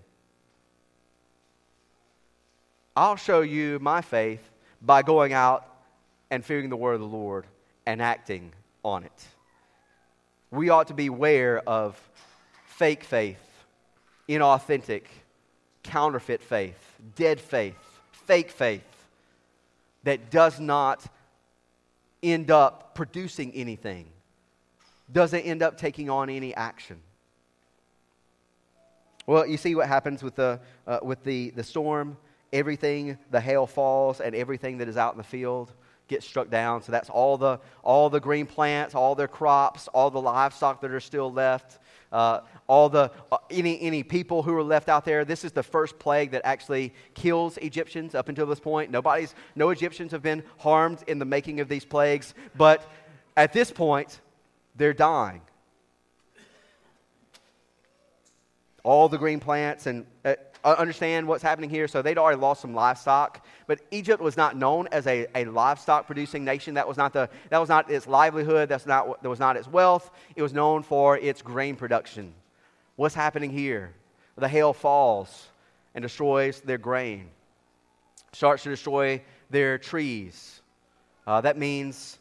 [2.96, 4.48] I'll show you my faith
[4.82, 5.68] by going out
[6.30, 7.46] and fearing the word of the Lord
[7.86, 9.28] and acting on it.
[10.52, 12.00] We ought to beware of
[12.66, 13.40] fake faith
[14.28, 15.04] inauthentic,
[15.84, 17.76] counterfeit faith, dead faith,
[18.12, 18.84] fake faith
[20.04, 21.06] that does not
[22.22, 24.08] end up producing anything,
[25.12, 27.00] doesn't end up taking on any action.
[29.26, 32.18] Well, you see what happens with the, uh, with the, the storm.
[32.52, 35.72] Everything, the hail falls, and everything that is out in the field
[36.08, 36.82] gets struck down.
[36.82, 40.92] So that's all the, all the green plants, all their crops, all the livestock that
[40.92, 41.80] are still left
[42.14, 45.26] uh, all the uh, any any people who are left out there.
[45.26, 48.92] This is the first plague that actually kills Egyptians up until this point.
[48.92, 52.90] Nobody's no Egyptians have been harmed in the making of these plagues, but
[53.36, 54.22] at this point,
[54.76, 55.42] they're dying.
[58.84, 61.88] All the green plants and uh, understand what's happening here.
[61.88, 66.06] So they'd already lost some livestock, but Egypt was not known as a, a livestock
[66.06, 66.76] producing nation.
[66.76, 68.70] That was not the that was not its livelihood.
[68.70, 70.12] That's not that was not its wealth.
[70.36, 72.34] It was known for its grain production.
[72.96, 73.94] What's happening here?
[74.38, 75.50] The hail falls
[75.94, 77.30] and destroys their grain,
[78.32, 80.62] starts to destroy their trees.
[81.28, 82.18] Uh, that means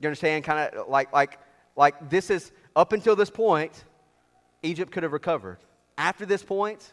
[0.00, 1.38] you understand, kind of like like
[1.76, 3.84] like this is up until this point,
[4.62, 5.58] Egypt could have recovered.
[5.98, 6.92] After this point,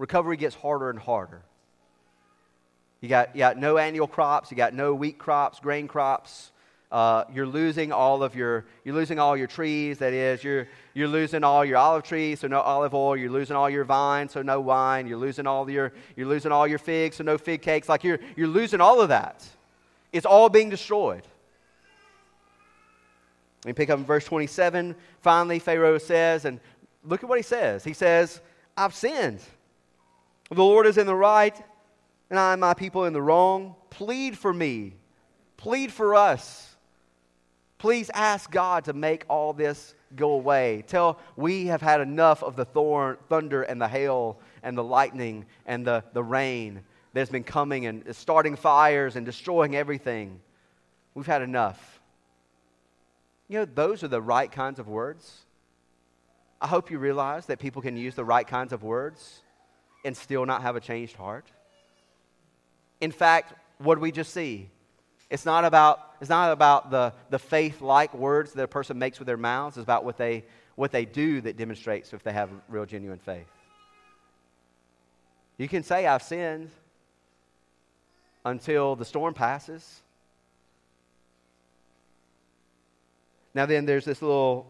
[0.00, 1.42] recovery gets harder and harder.
[3.02, 6.52] You got, you got no annual crops, you got no wheat crops, grain crops.
[6.90, 11.06] Uh, you're losing all of your you're losing all your trees that is you're you're
[11.06, 14.42] losing all your olive trees so no olive oil you're losing all your vines so
[14.42, 17.88] no wine you're losing all your you're losing all your figs so no fig cakes.
[17.88, 19.46] Like you're you're losing all of that.
[20.12, 21.22] It's all being destroyed.
[23.64, 26.58] We pick up in verse 27 finally pharaoh says and
[27.04, 27.84] look at what he says.
[27.84, 28.40] He says
[28.76, 29.40] i've sinned
[30.56, 31.56] the Lord is in the right,
[32.28, 33.76] and I and my people in the wrong.
[33.90, 34.94] Plead for me.
[35.56, 36.76] Plead for us.
[37.78, 40.84] Please ask God to make all this go away.
[40.86, 45.46] Tell we have had enough of the thorn, thunder and the hail and the lightning
[45.66, 46.82] and the, the rain
[47.12, 50.40] that's been coming and starting fires and destroying everything.
[51.14, 52.00] We've had enough.
[53.48, 55.40] You know, those are the right kinds of words.
[56.60, 59.42] I hope you realize that people can use the right kinds of words
[60.04, 61.46] and still not have a changed heart?
[63.00, 64.68] In fact, what do we just see?
[65.30, 69.18] It's not about, it's not about the, the faith like words that a person makes
[69.18, 72.50] with their mouths, it's about what they, what they do that demonstrates if they have
[72.68, 73.46] real, genuine faith.
[75.56, 76.70] You can say, I've sinned
[78.44, 80.00] until the storm passes.
[83.54, 84.66] Now, then, there's this little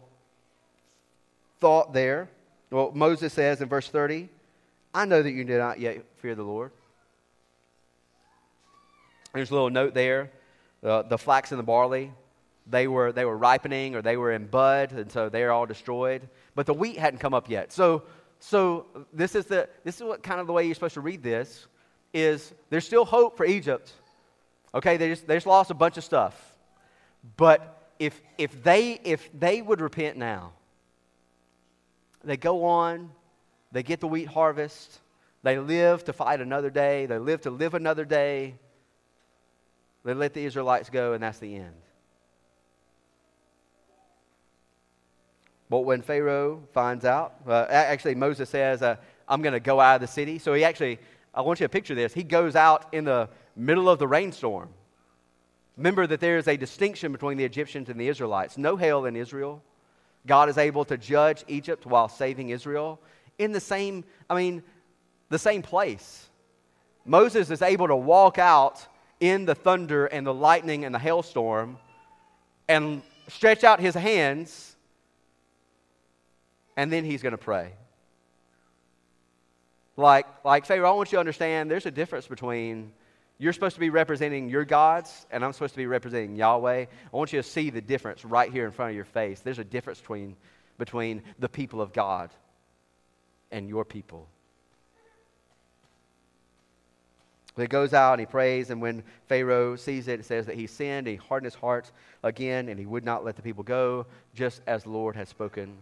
[1.59, 2.29] thought there.
[2.69, 4.29] Well, Moses says in verse 30
[4.93, 6.71] I know that you do not yet fear the Lord.
[9.33, 10.31] There's a little note there.
[10.83, 12.11] Uh, the flax and the barley,
[12.67, 16.27] they were, they were ripening or they were in bud, and so they're all destroyed.
[16.55, 17.71] But the wheat hadn't come up yet.
[17.71, 18.03] So,
[18.39, 21.21] so this is the this is what kind of the way you're supposed to read
[21.21, 21.67] this
[22.13, 23.93] is there's still hope for Egypt.
[24.73, 26.55] Okay, they just they just lost a bunch of stuff.
[27.37, 30.53] But if if they if they would repent now,
[32.23, 33.11] they go on,
[33.71, 34.99] they get the wheat harvest,
[35.43, 38.55] they live to fight another day, they live to live another day.
[40.03, 41.75] They let the Israelites go, and that's the end.
[45.69, 49.95] But when Pharaoh finds out, uh, actually, Moses says, uh, I'm going to go out
[49.95, 50.37] of the city.
[50.37, 50.99] So he actually,
[51.33, 52.13] I want you to picture this.
[52.13, 54.69] He goes out in the middle of the rainstorm.
[55.77, 58.57] Remember that there is a distinction between the Egyptians and the Israelites.
[58.57, 59.63] No hail in Israel.
[60.27, 62.99] God is able to judge Egypt while saving Israel
[63.37, 64.63] in the same, I mean,
[65.29, 66.29] the same place.
[67.05, 68.85] Moses is able to walk out
[69.19, 71.77] in the thunder and the lightning and the hailstorm
[72.67, 74.75] and stretch out his hands,
[76.77, 77.73] and then he's going to pray.
[79.97, 82.91] Like, like Pharaoh, I want you to understand there's a difference between
[83.37, 86.85] you're supposed to be representing your gods, and I'm supposed to be representing Yahweh.
[86.85, 89.39] I want you to see the difference right here in front of your face.
[89.39, 90.35] There's a difference between,
[90.77, 92.29] between the people of God
[93.51, 94.27] and your people.
[97.57, 100.67] He goes out and he prays, and when Pharaoh sees it, it says that he
[100.67, 101.91] sinned, he hardened his heart
[102.23, 105.77] again, and he would not let the people go, just as the Lord had spoken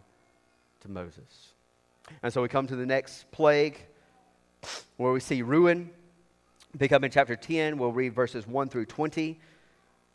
[0.82, 1.50] to Moses.
[2.24, 3.86] And so we come to the next plague,
[4.98, 5.92] where we see ruin.
[6.78, 9.32] Pick up in chapter 10, we'll read verses 1 through 20.
[9.32, 9.38] It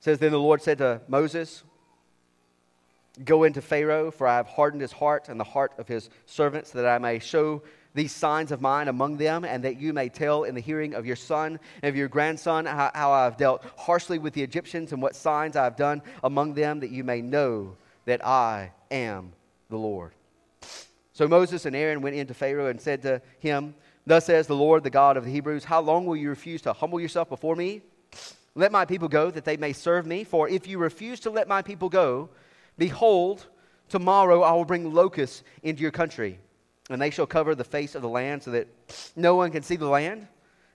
[0.01, 1.62] says, Then the Lord said to Moses,
[3.22, 6.70] Go into Pharaoh, for I have hardened his heart and the heart of his servants,
[6.72, 7.62] that I may show
[7.94, 11.07] these signs of mine among them, and that you may tell in the hearing of
[11.07, 14.92] your son and of your grandson how, how I have dealt harshly with the Egyptians
[14.92, 19.33] and what signs I have done among them, that you may know that I am
[19.70, 20.12] the Lord.
[21.12, 24.83] So Moses and Aaron went into Pharaoh and said to him, Thus says the Lord,
[24.83, 27.83] the God of the Hebrews, How long will you refuse to humble yourself before me?
[28.57, 30.24] Let my people go, that they may serve me.
[30.24, 32.29] For if you refuse to let my people go,
[32.79, 33.47] behold,
[33.89, 36.39] tomorrow I will bring locusts into your country
[36.91, 38.69] and they shall cover the face of the land so that
[39.17, 40.29] no one can see the land.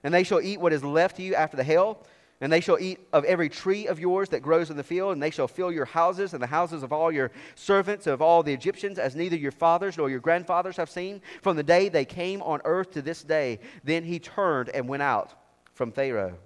[0.03, 2.03] And they shall eat what is left to you after the hail.
[2.41, 5.21] And they shall eat of every tree of yours that grows in the field, and
[5.21, 8.53] they shall fill your houses and the houses of all your servants, of all the
[8.53, 12.41] Egyptians, as neither your fathers nor your grandfathers have seen, from the day they came
[12.41, 13.59] on earth to this day.
[13.83, 15.33] Then he turned and went out
[15.73, 16.37] from Pharaoh.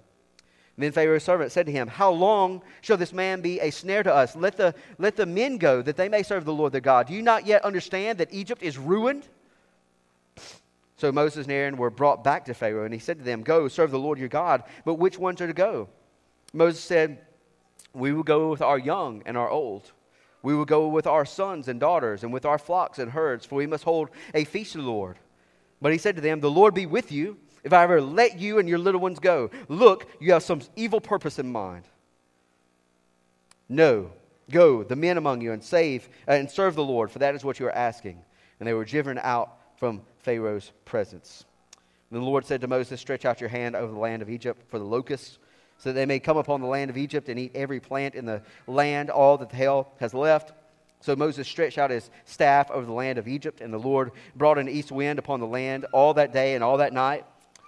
[0.76, 4.12] Then Pharaoh's servant said to him, How long shall this man be a snare to
[4.12, 4.34] us?
[4.34, 7.06] Let the, let the men go, that they may serve the Lord their God.
[7.06, 9.28] Do you not yet understand that Egypt is ruined?
[10.96, 13.68] So Moses and Aaron were brought back to Pharaoh, and he said to them, Go,
[13.68, 14.64] serve the Lord your God.
[14.84, 15.88] But which ones are to go?
[16.52, 17.18] Moses said,
[17.92, 19.92] We will go with our young and our old.
[20.42, 23.54] We will go with our sons and daughters, and with our flocks and herds, for
[23.56, 25.18] we must hold a feast to the Lord.
[25.80, 28.58] But he said to them, The Lord be with you, if I ever let you
[28.58, 29.50] and your little ones go.
[29.68, 31.84] Look, you have some evil purpose in mind.
[33.68, 34.10] No,
[34.50, 37.44] go, the men among you, and save uh, and serve the Lord, for that is
[37.44, 38.22] what you are asking.
[38.60, 41.44] And they were driven out from Pharaoh's presence.
[42.10, 44.62] And the Lord said to Moses, Stretch out your hand over the land of Egypt
[44.68, 45.38] for the locusts,
[45.78, 48.26] so that they may come upon the land of Egypt and eat every plant in
[48.26, 50.52] the land, all that the hail has left.
[51.00, 54.58] So Moses stretched out his staff over the land of Egypt, and the Lord brought
[54.58, 57.24] an east wind upon the land all that day and all that night.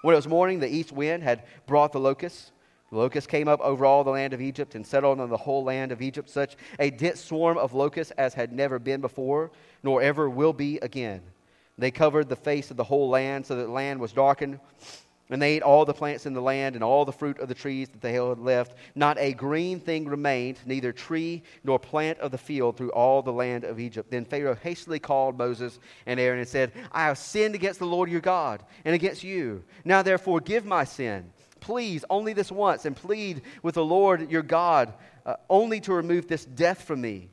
[0.07, 2.53] When it was morning, the east wind had brought the locusts.
[2.93, 5.65] The locusts came up over all the land of Egypt and settled on the whole
[5.65, 9.51] land of Egypt, such a dense swarm of locusts as had never been before,
[9.83, 11.23] nor ever will be again.
[11.77, 14.61] They covered the face of the whole land so that the land was darkened.
[15.29, 17.55] And they ate all the plants in the land and all the fruit of the
[17.55, 18.75] trees that they had left.
[18.95, 23.33] Not a green thing remained, neither tree nor plant of the field through all the
[23.33, 24.11] land of Egypt.
[24.11, 28.09] Then Pharaoh hastily called Moses and Aaron and said, I have sinned against the Lord
[28.09, 29.65] your God and against you.
[29.85, 31.33] Now therefore give my sin.
[31.59, 34.95] Please, only this once, and plead with the Lord your God
[35.25, 37.31] uh, only to remove this death from me.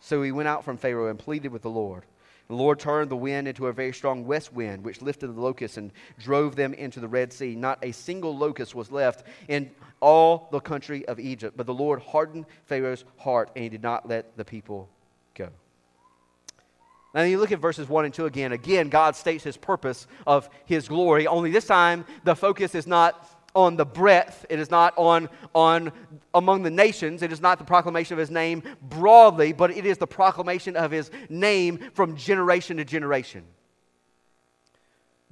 [0.00, 2.04] So he went out from Pharaoh and pleaded with the Lord.
[2.50, 5.76] The Lord turned the wind into a very strong west wind, which lifted the locusts
[5.76, 7.54] and drove them into the Red Sea.
[7.54, 9.70] Not a single locust was left in
[10.00, 11.56] all the country of Egypt.
[11.56, 14.88] But the Lord hardened Pharaoh's heart, and he did not let the people
[15.36, 15.50] go.
[17.14, 18.50] Now, you look at verses 1 and 2 again.
[18.50, 23.39] Again, God states his purpose of his glory, only this time the focus is not
[23.54, 24.46] on the breadth.
[24.48, 25.92] It is not on, on
[26.34, 27.22] among the nations.
[27.22, 30.90] It is not the proclamation of his name broadly, but it is the proclamation of
[30.90, 33.44] his name from generation to generation.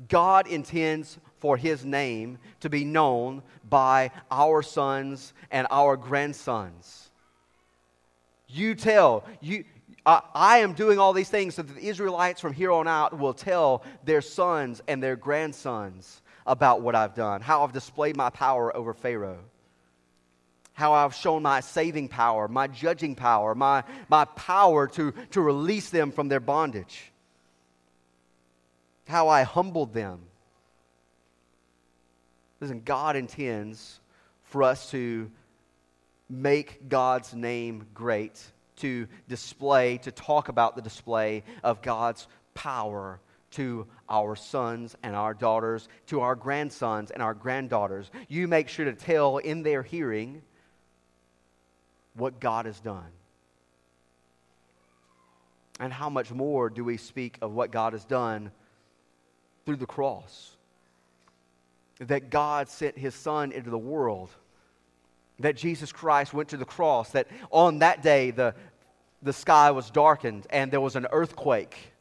[0.09, 7.11] God intends for his name to be known by our sons and our grandsons.
[8.49, 9.65] You tell, you,
[10.07, 13.19] I, I am doing all these things so that the Israelites from here on out
[13.19, 18.31] will tell their sons and their grandsons about what I've done, how I've displayed my
[18.31, 19.39] power over Pharaoh,
[20.73, 25.91] how I've shown my saving power, my judging power, my, my power to, to release
[25.91, 27.13] them from their bondage,
[29.07, 30.21] how I humbled them.
[32.61, 34.01] Listen, God intends
[34.45, 35.31] for us to
[36.31, 38.43] make God's name great,
[38.77, 43.21] to display, to talk about the display of God's power
[43.53, 48.11] to our sons and our daughters, to our grandsons and our granddaughters.
[48.29, 50.43] You make sure to tell in their hearing
[52.15, 53.07] what God has done.
[55.81, 58.51] And how much more do we speak of what God has done
[59.65, 60.57] through the cross?
[62.01, 64.31] That God sent his Son into the world,
[65.39, 68.55] that Jesus Christ went to the cross, that on that day the,
[69.23, 71.93] the sky was darkened and there was an earthquake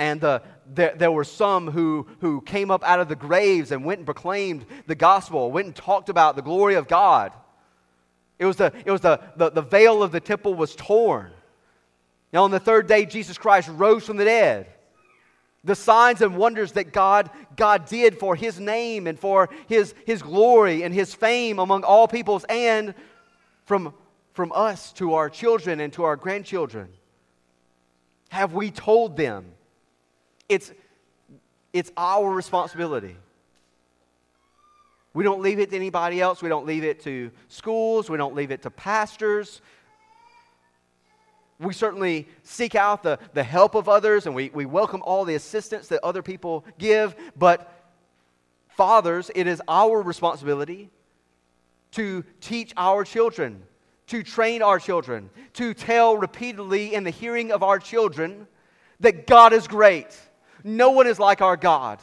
[0.00, 3.84] and the, there, there were some who, who came up out of the graves and
[3.84, 7.34] went and proclaimed the gospel, went and talked about the glory of God.
[8.38, 11.30] It was the, it was the, the, the veil of the temple was torn.
[12.32, 14.68] Now, on the third day, Jesus Christ rose from the dead.
[15.64, 20.22] The signs and wonders that God, God did for his name and for his, his
[20.22, 22.94] glory and his fame among all peoples and
[23.66, 23.92] from,
[24.32, 26.88] from us to our children and to our grandchildren.
[28.30, 29.44] Have we told them?
[30.50, 30.72] It's,
[31.72, 33.16] it's our responsibility.
[35.14, 36.42] We don't leave it to anybody else.
[36.42, 38.10] We don't leave it to schools.
[38.10, 39.62] We don't leave it to pastors.
[41.60, 45.36] We certainly seek out the, the help of others and we, we welcome all the
[45.36, 47.14] assistance that other people give.
[47.36, 47.72] But,
[48.70, 50.90] fathers, it is our responsibility
[51.92, 53.62] to teach our children,
[54.08, 58.48] to train our children, to tell repeatedly in the hearing of our children
[58.98, 60.18] that God is great
[60.64, 62.00] no one is like our God.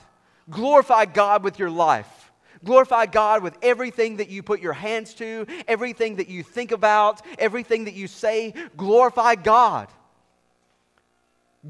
[0.49, 2.32] Glorify God with your life.
[2.64, 7.22] Glorify God with everything that you put your hands to, everything that you think about,
[7.38, 8.53] everything that you say.
[8.76, 9.88] Glorify God.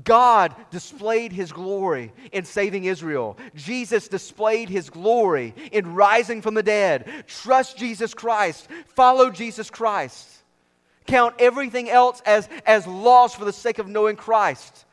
[0.03, 3.37] God displayed his glory in saving Israel.
[3.55, 7.23] Jesus displayed his glory in rising from the dead.
[7.25, 8.67] Trust Jesus Christ.
[8.87, 10.27] Follow Jesus Christ.
[11.05, 14.85] Count everything else as, as loss for the sake of knowing Christ.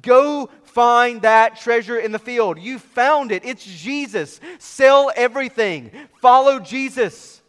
[0.00, 2.58] Go find that treasure in the field.
[2.58, 3.44] You found it.
[3.44, 4.40] It's Jesus.
[4.58, 5.90] Sell everything.
[6.20, 7.42] Follow Jesus.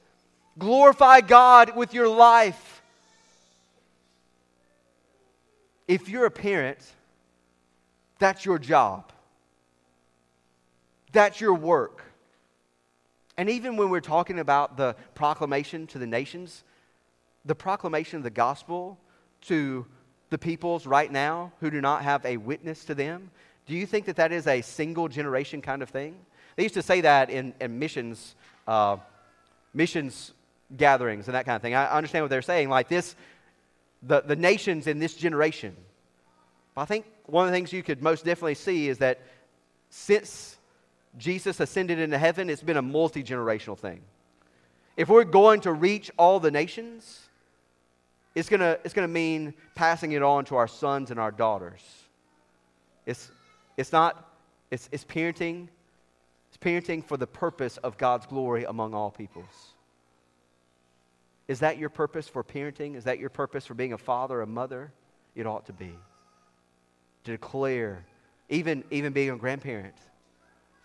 [0.59, 2.81] Glorify God with your life.
[5.87, 6.79] If you're a parent,
[8.19, 9.11] that's your job.
[11.11, 12.03] That's your work.
[13.37, 16.63] And even when we're talking about the proclamation to the nations,
[17.45, 18.99] the proclamation of the gospel
[19.41, 19.85] to
[20.33, 23.29] the peoples right now who do not have a witness to them?
[23.67, 26.15] Do you think that that is a single generation kind of thing?
[26.55, 28.33] They used to say that in, in missions,
[28.67, 28.97] uh,
[29.75, 30.33] missions
[30.75, 31.75] gatherings and that kind of thing.
[31.75, 32.69] I understand what they're saying.
[32.69, 33.15] Like this,
[34.01, 35.75] the, the nations in this generation.
[36.75, 39.21] I think one of the things you could most definitely see is that
[39.91, 40.57] since
[41.19, 44.01] Jesus ascended into heaven, it's been a multi generational thing.
[44.97, 47.19] If we're going to reach all the nations,
[48.35, 51.81] it's going to it's gonna mean passing it on to our sons and our daughters.
[53.05, 53.29] It's,
[53.77, 54.33] it's not,
[54.71, 55.67] it's, it's parenting.
[56.49, 59.73] It's parenting for the purpose of God's glory among all peoples.
[61.47, 62.95] Is that your purpose for parenting?
[62.95, 64.91] Is that your purpose for being a father, a mother?
[65.35, 65.93] It ought to be.
[67.25, 68.05] To declare,
[68.49, 69.95] even, even being a grandparent,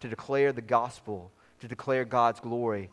[0.00, 1.30] to declare the gospel,
[1.60, 2.90] to declare God's glory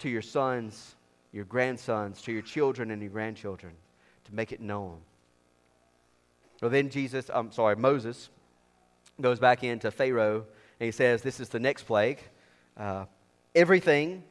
[0.00, 0.96] to your sons
[1.34, 3.72] your grandsons, to your children and your grandchildren,
[4.24, 4.98] to make it known.
[6.62, 8.30] Well, then Jesus, I'm sorry, Moses
[9.20, 10.44] goes back into Pharaoh
[10.78, 12.20] and he says, This is the next plague.
[12.76, 13.06] Uh,
[13.52, 14.22] everything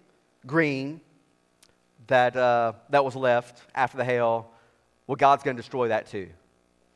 [0.48, 1.02] green
[2.08, 4.50] that, uh, that was left after the hail,
[5.06, 6.30] well, God's going to destroy that too.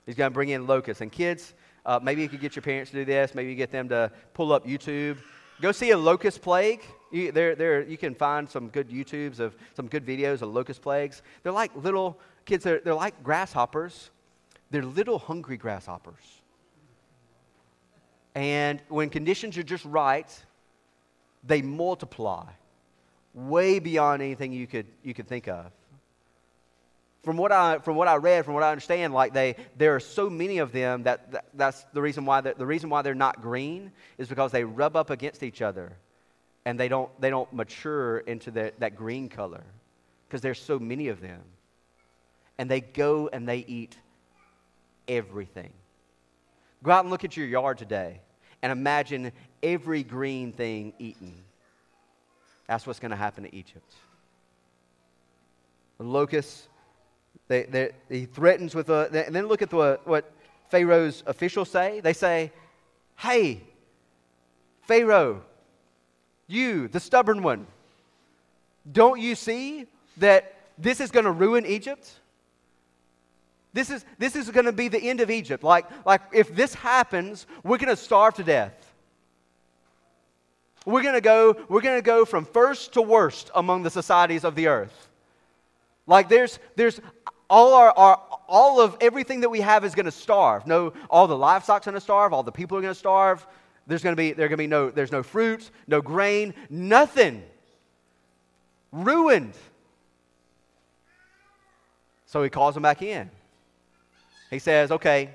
[0.05, 1.01] He's going to bring in locusts.
[1.01, 1.53] And kids,
[1.85, 3.35] uh, maybe you could get your parents to do this.
[3.35, 5.17] Maybe you get them to pull up YouTube.
[5.59, 6.81] Go see a locust plague
[7.11, 10.81] you, there, there, you can find some good YouTubes of some good videos of locust
[10.81, 11.21] plagues.
[11.43, 14.09] They're like little kids, they're, they're like grasshoppers.
[14.69, 16.41] They're little hungry grasshoppers.
[18.35, 20.27] And when conditions are just right,
[21.43, 22.45] they multiply
[23.33, 25.71] way beyond anything you could, you could think of.
[27.23, 29.99] From what, I, from what I read, from what I understand, like they, there are
[29.99, 33.41] so many of them that, that that's the reason why the reason why they're not
[33.41, 35.97] green is because they rub up against each other
[36.67, 39.63] and they don't, they don't mature into the, that green color
[40.27, 41.39] because there's so many of them.
[42.57, 43.95] And they go and they eat
[45.07, 45.71] everything.
[46.83, 48.19] Go out and look at your yard today
[48.61, 49.31] and imagine
[49.63, 51.33] every green thing eaten.
[52.67, 53.93] That's what's going to happen to Egypt.
[55.99, 56.67] The locusts,
[57.47, 59.09] they, they, he threatens with a.
[59.25, 60.29] And then look at the, what
[60.69, 62.01] Pharaoh's officials say.
[62.01, 62.51] They say,
[63.15, 63.63] Hey,
[64.81, 65.43] Pharaoh,
[66.47, 67.67] you, the stubborn one,
[68.91, 69.85] don't you see
[70.17, 72.09] that this is going to ruin Egypt?
[73.73, 75.63] This is, this is going to be the end of Egypt.
[75.63, 78.73] Like, like if this happens, we're going to starve to death.
[80.85, 84.45] We're going to go, we're going to go from first to worst among the societies
[84.45, 85.09] of the earth.
[86.07, 87.01] Like there's, there's
[87.49, 90.65] all our, our all of everything that we have is going to starve.
[90.65, 92.33] No, all the livestock's going to starve.
[92.33, 93.45] All the people are going to starve.
[93.87, 97.43] There's going to be, there going to be no, there's no fruits, no grain, nothing.
[98.91, 99.53] Ruined.
[102.25, 103.31] So he calls them back in.
[104.49, 105.31] He says, okay,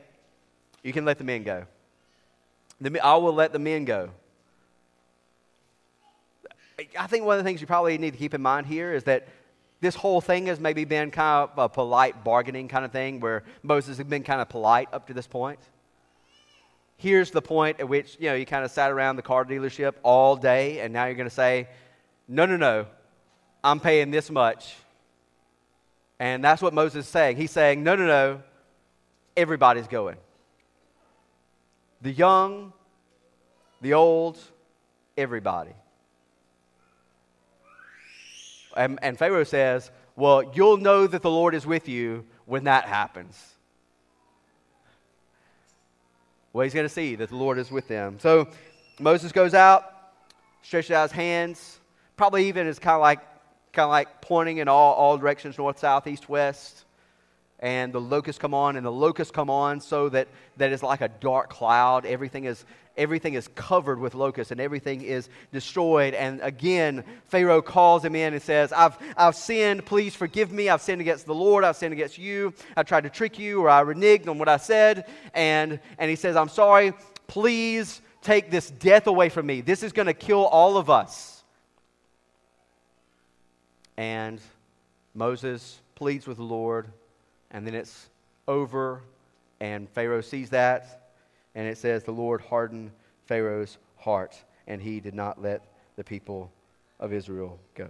[0.82, 1.66] you can let the men go.
[3.02, 4.10] I will let the men go.
[6.98, 9.04] I think one of the things you probably need to keep in mind here is
[9.04, 9.28] that
[9.80, 13.44] this whole thing has maybe been kind of a polite bargaining kind of thing where
[13.62, 15.58] Moses has been kind of polite up to this point.
[17.02, 19.94] Here's the point at which, you know, you kind of sat around the car dealership
[20.04, 21.66] all day and now you're going to say,
[22.28, 22.86] no, no, no,
[23.64, 24.76] I'm paying this much.
[26.20, 27.38] And that's what Moses is saying.
[27.38, 28.42] He's saying, no, no, no,
[29.36, 30.16] everybody's going.
[32.02, 32.72] The young,
[33.80, 34.38] the old,
[35.18, 35.72] everybody.
[38.76, 42.84] And, and Pharaoh says, Well, you'll know that the Lord is with you when that
[42.84, 43.36] happens.
[46.52, 48.18] Well, he's going to see that the Lord is with them.
[48.20, 48.48] So
[49.00, 49.84] Moses goes out,
[50.62, 51.80] stretches out his hands,
[52.16, 53.20] probably even is kind of like
[53.72, 56.84] kind of like pointing in all, all directions north, south, east, west
[57.62, 60.26] and the locusts come on, and the locusts come on so that,
[60.56, 62.04] that is like a dark cloud.
[62.04, 62.64] Everything is,
[62.96, 66.14] everything is covered with locusts, and everything is destroyed.
[66.14, 69.86] And again, Pharaoh calls him in and says, I've, I've sinned.
[69.86, 70.68] Please forgive me.
[70.68, 71.64] I've sinned against the Lord.
[71.64, 72.54] I've sinned against you.
[72.76, 75.06] I tried to trick you, or I reneged on what I said.
[75.34, 76.92] And, and he says, I'm sorry.
[77.26, 79.60] Please take this death away from me.
[79.60, 81.42] This is going to kill all of us.
[83.96, 84.40] And
[85.14, 86.88] Moses pleads with the Lord
[87.52, 88.08] and then it's
[88.48, 89.02] over,
[89.60, 91.01] and Pharaoh sees that,
[91.54, 92.90] and it says, The Lord hardened
[93.26, 94.36] Pharaoh's heart,
[94.66, 95.62] and he did not let
[95.96, 96.50] the people
[96.98, 97.88] of Israel go.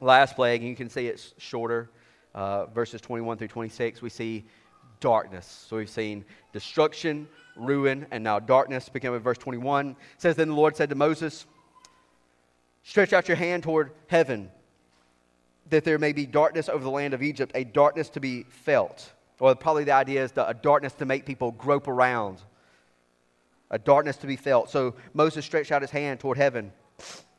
[0.00, 1.90] Last plague, and you can see it's shorter,
[2.34, 4.44] uh, verses 21 through 26, we see
[5.00, 5.66] darkness.
[5.68, 8.88] So we've seen destruction, ruin, and now darkness.
[8.88, 11.46] Beginning with verse 21, it says, Then the Lord said to Moses,
[12.84, 14.50] Stretch out your hand toward heaven
[15.70, 19.12] that there may be darkness over the land of Egypt, a darkness to be felt.
[19.40, 22.38] Or probably the idea is a darkness to make people grope around,
[23.70, 24.70] a darkness to be felt.
[24.70, 26.72] So Moses stretched out his hand toward heaven,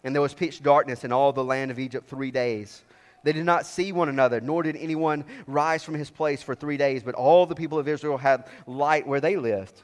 [0.03, 2.83] and there was pitch darkness in all the land of Egypt three days.
[3.23, 6.77] They did not see one another, nor did anyone rise from his place for three
[6.77, 9.81] days, but all the people of Israel had light where they lived.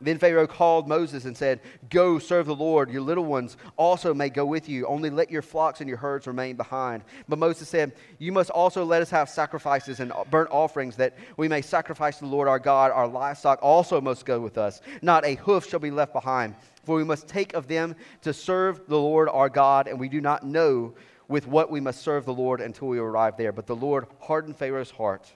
[0.00, 2.90] Then Pharaoh called Moses and said, Go serve the Lord.
[2.90, 4.86] Your little ones also may go with you.
[4.86, 7.02] Only let your flocks and your herds remain behind.
[7.28, 11.48] But Moses said, You must also let us have sacrifices and burnt offerings that we
[11.48, 12.92] may sacrifice to the Lord our God.
[12.92, 14.80] Our livestock also must go with us.
[15.02, 16.54] Not a hoof shall be left behind.
[16.84, 20.20] For we must take of them to serve the Lord our God, and we do
[20.20, 20.94] not know
[21.26, 23.52] with what we must serve the Lord until we arrive there.
[23.52, 25.30] But the Lord hardened Pharaoh's heart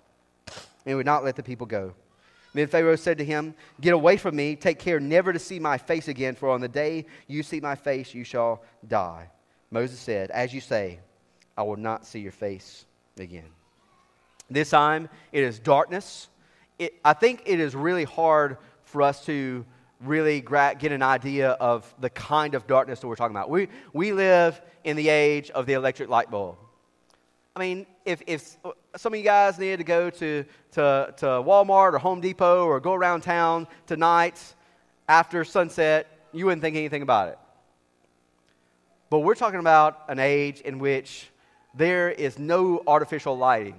[0.87, 1.95] and would not let the people go.
[2.55, 4.57] Then Pharaoh said to him, Get away from me.
[4.57, 7.75] Take care never to see my face again, for on the day you see my
[7.75, 9.31] face, you shall die.
[9.71, 11.01] Moses said, As you say,
[11.57, 12.85] I will not see your face
[13.19, 13.49] again.
[14.51, 16.29] This time it is darkness.
[16.79, 19.65] It, I think it is really hard for us to
[20.01, 23.49] really gra- get an idea of the kind of darkness that we're talking about.
[23.49, 26.57] We, we live in the age of the electric light bulb.
[27.55, 28.57] I mean, if, if
[28.97, 32.81] some of you guys needed to go to, to, to Walmart or Home Depot or
[32.81, 34.41] go around town tonight
[35.09, 37.39] after sunset, you wouldn't think anything about it.
[39.11, 41.29] But we're talking about an age in which
[41.75, 43.77] there is no artificial lighting.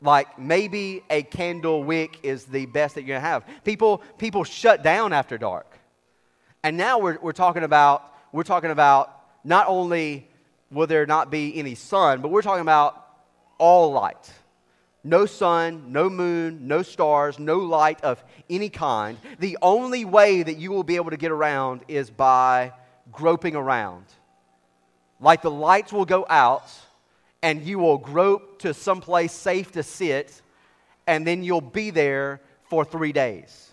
[0.00, 3.44] Like maybe a candle wick is the best that you're going to have.
[3.64, 5.78] People, people shut down after dark.
[6.62, 10.28] And now we're, we're, talking about, we're talking about not only
[10.70, 13.06] will there not be any sun, but we're talking about
[13.58, 14.32] all light.
[15.02, 19.18] No sun, no moon, no stars, no light of any kind.
[19.38, 22.72] The only way that you will be able to get around is by
[23.12, 24.06] groping around.
[25.20, 26.72] Like the lights will go out,
[27.42, 30.40] and you will grope to someplace safe to sit,
[31.06, 32.40] and then you'll be there
[32.70, 33.72] for three days.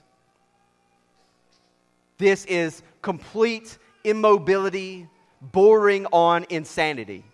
[2.18, 5.08] This is complete immobility,
[5.42, 7.26] bordering on insanity.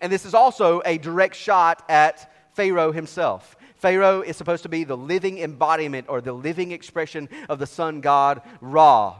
[0.00, 3.56] And this is also a direct shot at Pharaoh himself.
[3.76, 8.00] Pharaoh is supposed to be the living embodiment or the living expression of the sun
[8.00, 9.16] god Ra.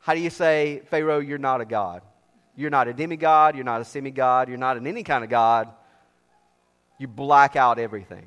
[0.00, 2.02] How do you say, Pharaoh, you're not a god?
[2.56, 5.70] You're not a demigod, you're not a semigod, you're not an any kind of god.
[6.98, 8.26] You black out everything.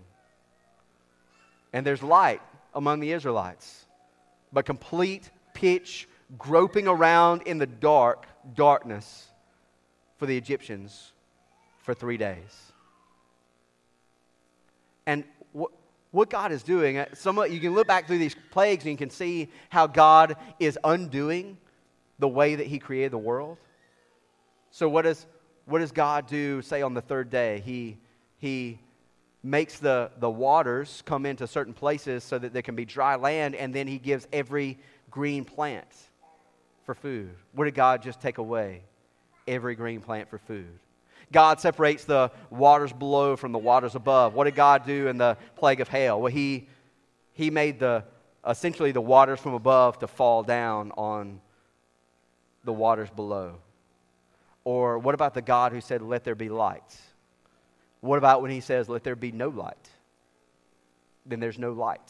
[1.73, 2.41] And there's light
[2.73, 3.85] among the Israelites,
[4.51, 6.07] but complete pitch,
[6.37, 8.25] groping around in the dark,
[8.55, 9.27] darkness
[10.17, 11.11] for the Egyptians
[11.79, 12.71] for three days.
[15.05, 15.71] And what,
[16.11, 18.97] what God is doing, uh, somewhat, you can look back through these plagues and you
[18.97, 21.57] can see how God is undoing
[22.19, 23.57] the way that He created the world.
[24.71, 25.25] So, what does,
[25.65, 27.61] what does God do, say, on the third day?
[27.65, 27.97] He,
[28.37, 28.79] he
[29.43, 33.55] makes the, the waters come into certain places so that there can be dry land,
[33.55, 34.79] and then He gives every
[35.11, 35.87] green plant
[36.85, 37.29] for food.
[37.53, 38.81] What did God just take away?
[39.47, 40.79] Every green plant for food.
[41.31, 44.33] God separates the waters below from the waters above.
[44.33, 46.21] What did God do in the plague of hail?
[46.21, 46.67] Well, He,
[47.33, 48.03] he made the,
[48.47, 51.41] essentially the waters from above to fall down on
[52.63, 53.55] the waters below.
[54.63, 56.97] Or what about the God who said, Let there be light?
[58.01, 59.89] What about when He says, Let there be no light?
[61.25, 62.01] Then there's no light.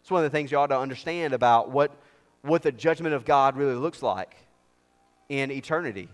[0.00, 1.92] It's one of the things you ought to understand about what,
[2.42, 4.36] what the judgment of God really looks like
[5.28, 6.08] in eternity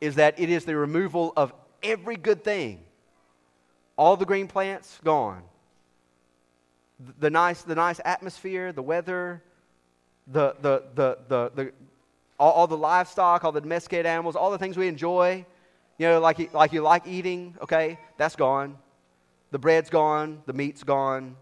[0.00, 1.52] is that it is the removal of
[1.82, 2.80] every good thing.
[3.96, 5.42] All the green plants gone.
[7.18, 9.42] The nice, the nice atmosphere, the weather,
[10.26, 11.72] the, the, the, the, the
[12.38, 15.44] all, all, the livestock, all the domesticated animals, all the things we enjoy.
[15.98, 18.76] You know, like like you like eating, okay, that's gone.
[19.50, 21.36] The bread's gone, the meat's gone,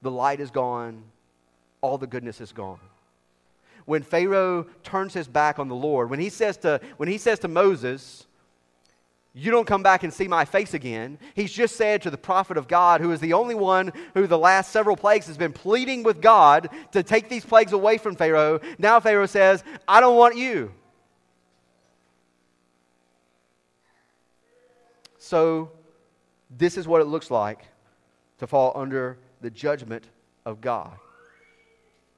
[0.00, 1.04] the light is gone,
[1.82, 2.80] all the goodness is gone
[3.84, 7.38] when Pharaoh turns his back on the Lord, when he says to, when he says
[7.40, 8.26] to Moses,
[9.34, 11.18] you don't come back and see my face again.
[11.34, 14.38] He's just said to the prophet of God, who is the only one who the
[14.38, 18.60] last several plagues has been pleading with God to take these plagues away from Pharaoh.
[18.78, 20.72] Now Pharaoh says, I don't want you.
[25.18, 25.70] So,
[26.50, 27.64] this is what it looks like
[28.38, 30.04] to fall under the judgment
[30.44, 30.92] of God.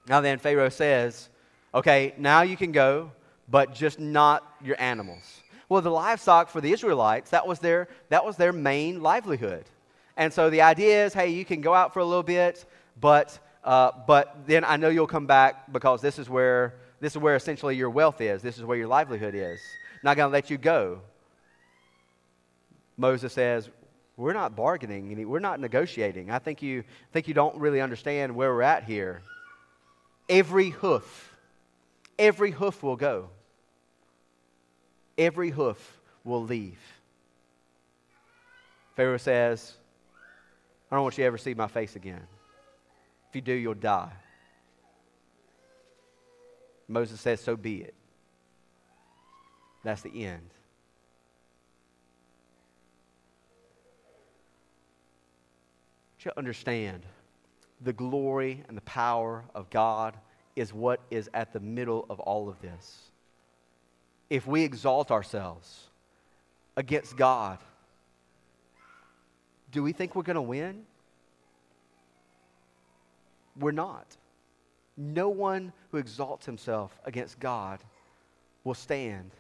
[0.09, 1.29] Now, then, Pharaoh says,
[1.75, 3.11] Okay, now you can go,
[3.49, 5.43] but just not your animals.
[5.69, 9.65] Well, the livestock for the Israelites, that was their, that was their main livelihood.
[10.17, 12.65] And so the idea is hey, you can go out for a little bit,
[13.01, 17.19] but, uh, but then I know you'll come back because this is, where, this is
[17.19, 18.43] where essentially your wealth is.
[18.43, 19.61] This is where your livelihood is.
[20.05, 21.01] Not going to let you go.
[22.97, 23.69] Moses says,
[24.17, 26.31] We're not bargaining, we're not negotiating.
[26.31, 29.23] I think you, think you don't really understand where we're at here.
[30.29, 31.35] Every hoof
[32.19, 33.29] every hoof will go.
[35.17, 36.79] Every hoof will leave.
[38.97, 39.75] Pharaoh says,
[40.91, 42.23] I don't want you to ever see my face again.
[43.29, 44.13] If you do, you'll die.
[46.87, 47.95] Moses says, So be it.
[49.83, 50.49] That's the end.
[56.19, 57.03] Don't you understand
[57.81, 60.17] the glory and the power of God
[60.57, 63.11] is what is at the middle of all of this.
[64.31, 65.89] If we exalt ourselves
[66.77, 67.59] against God,
[69.71, 70.85] do we think we're going to win?
[73.59, 74.17] We're not.
[74.97, 77.81] No one who exalts himself against God
[78.63, 79.31] will stand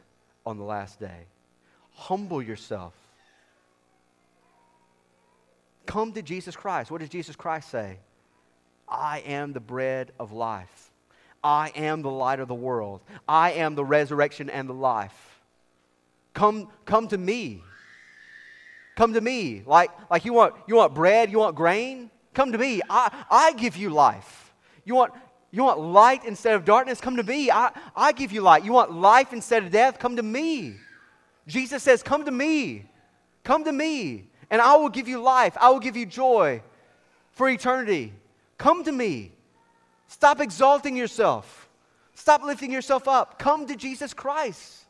[0.44, 1.26] on the last day.
[1.92, 2.94] Humble yourself.
[5.86, 6.90] Come to Jesus Christ.
[6.90, 7.98] What does Jesus Christ say?
[8.88, 10.90] I am the bread of life.
[11.42, 13.00] I am the light of the world.
[13.28, 15.40] I am the resurrection and the life.
[16.32, 17.62] Come, come to me.
[18.96, 19.62] Come to me.
[19.66, 22.10] Like, like you, want, you want bread, you want grain?
[22.32, 22.80] Come to me.
[22.88, 24.54] I, I give you life.
[24.84, 25.12] You want,
[25.50, 27.00] you want light instead of darkness?
[27.00, 27.50] Come to me.
[27.50, 28.64] I, I give you light.
[28.64, 29.98] You want life instead of death?
[29.98, 30.76] Come to me.
[31.46, 32.86] Jesus says, Come to me.
[33.44, 35.56] Come to me, and I will give you life.
[35.60, 36.62] I will give you joy
[37.32, 38.12] for eternity.
[38.58, 39.32] Come to me.
[40.06, 41.68] Stop exalting yourself.
[42.14, 43.38] Stop lifting yourself up.
[43.38, 44.84] Come to Jesus Christ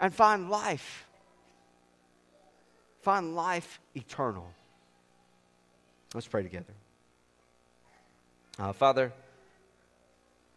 [0.00, 1.06] and find life.
[3.02, 4.48] Find life eternal.
[6.14, 6.72] Let's pray together.
[8.58, 9.12] Uh, Father,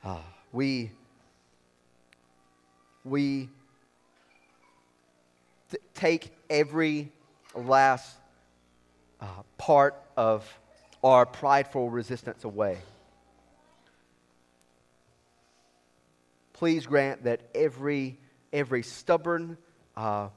[0.04, 0.20] uh,
[0.52, 0.92] we
[3.04, 3.50] we
[5.94, 7.12] take every
[7.56, 8.18] last
[9.22, 9.26] uh,
[9.58, 10.48] part of
[11.06, 12.80] our prideful resistance away.
[16.54, 18.18] Please grant that every,
[18.52, 19.56] every stubborn,
[19.96, 20.30] uh,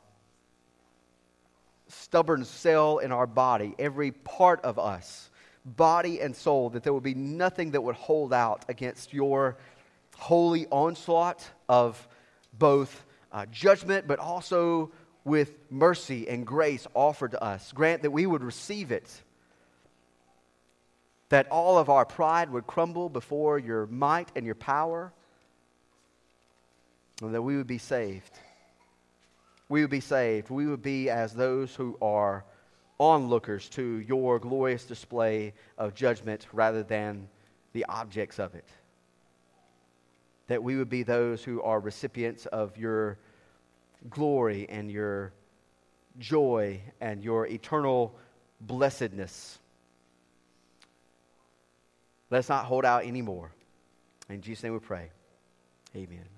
[1.88, 5.30] stubborn cell in our body, every part of us,
[5.64, 9.56] body and soul, that there would be nothing that would hold out against your
[10.16, 12.06] holy onslaught of
[12.58, 14.90] both uh, judgment, but also
[15.24, 17.72] with mercy and grace offered to us.
[17.72, 19.22] Grant that we would receive it,
[21.28, 25.12] that all of our pride would crumble before your might and your power,
[27.20, 28.38] and that we would be saved.
[29.68, 30.48] We would be saved.
[30.50, 32.44] We would be as those who are
[32.98, 37.28] onlookers to your glorious display of judgment rather than
[37.72, 38.68] the objects of it.
[40.46, 43.18] That we would be those who are recipients of your
[44.08, 45.32] glory and your
[46.18, 48.14] joy and your eternal
[48.62, 49.58] blessedness.
[52.30, 53.52] Let's not hold out anymore.
[54.28, 55.10] In Jesus' name we pray.
[55.96, 56.37] Amen.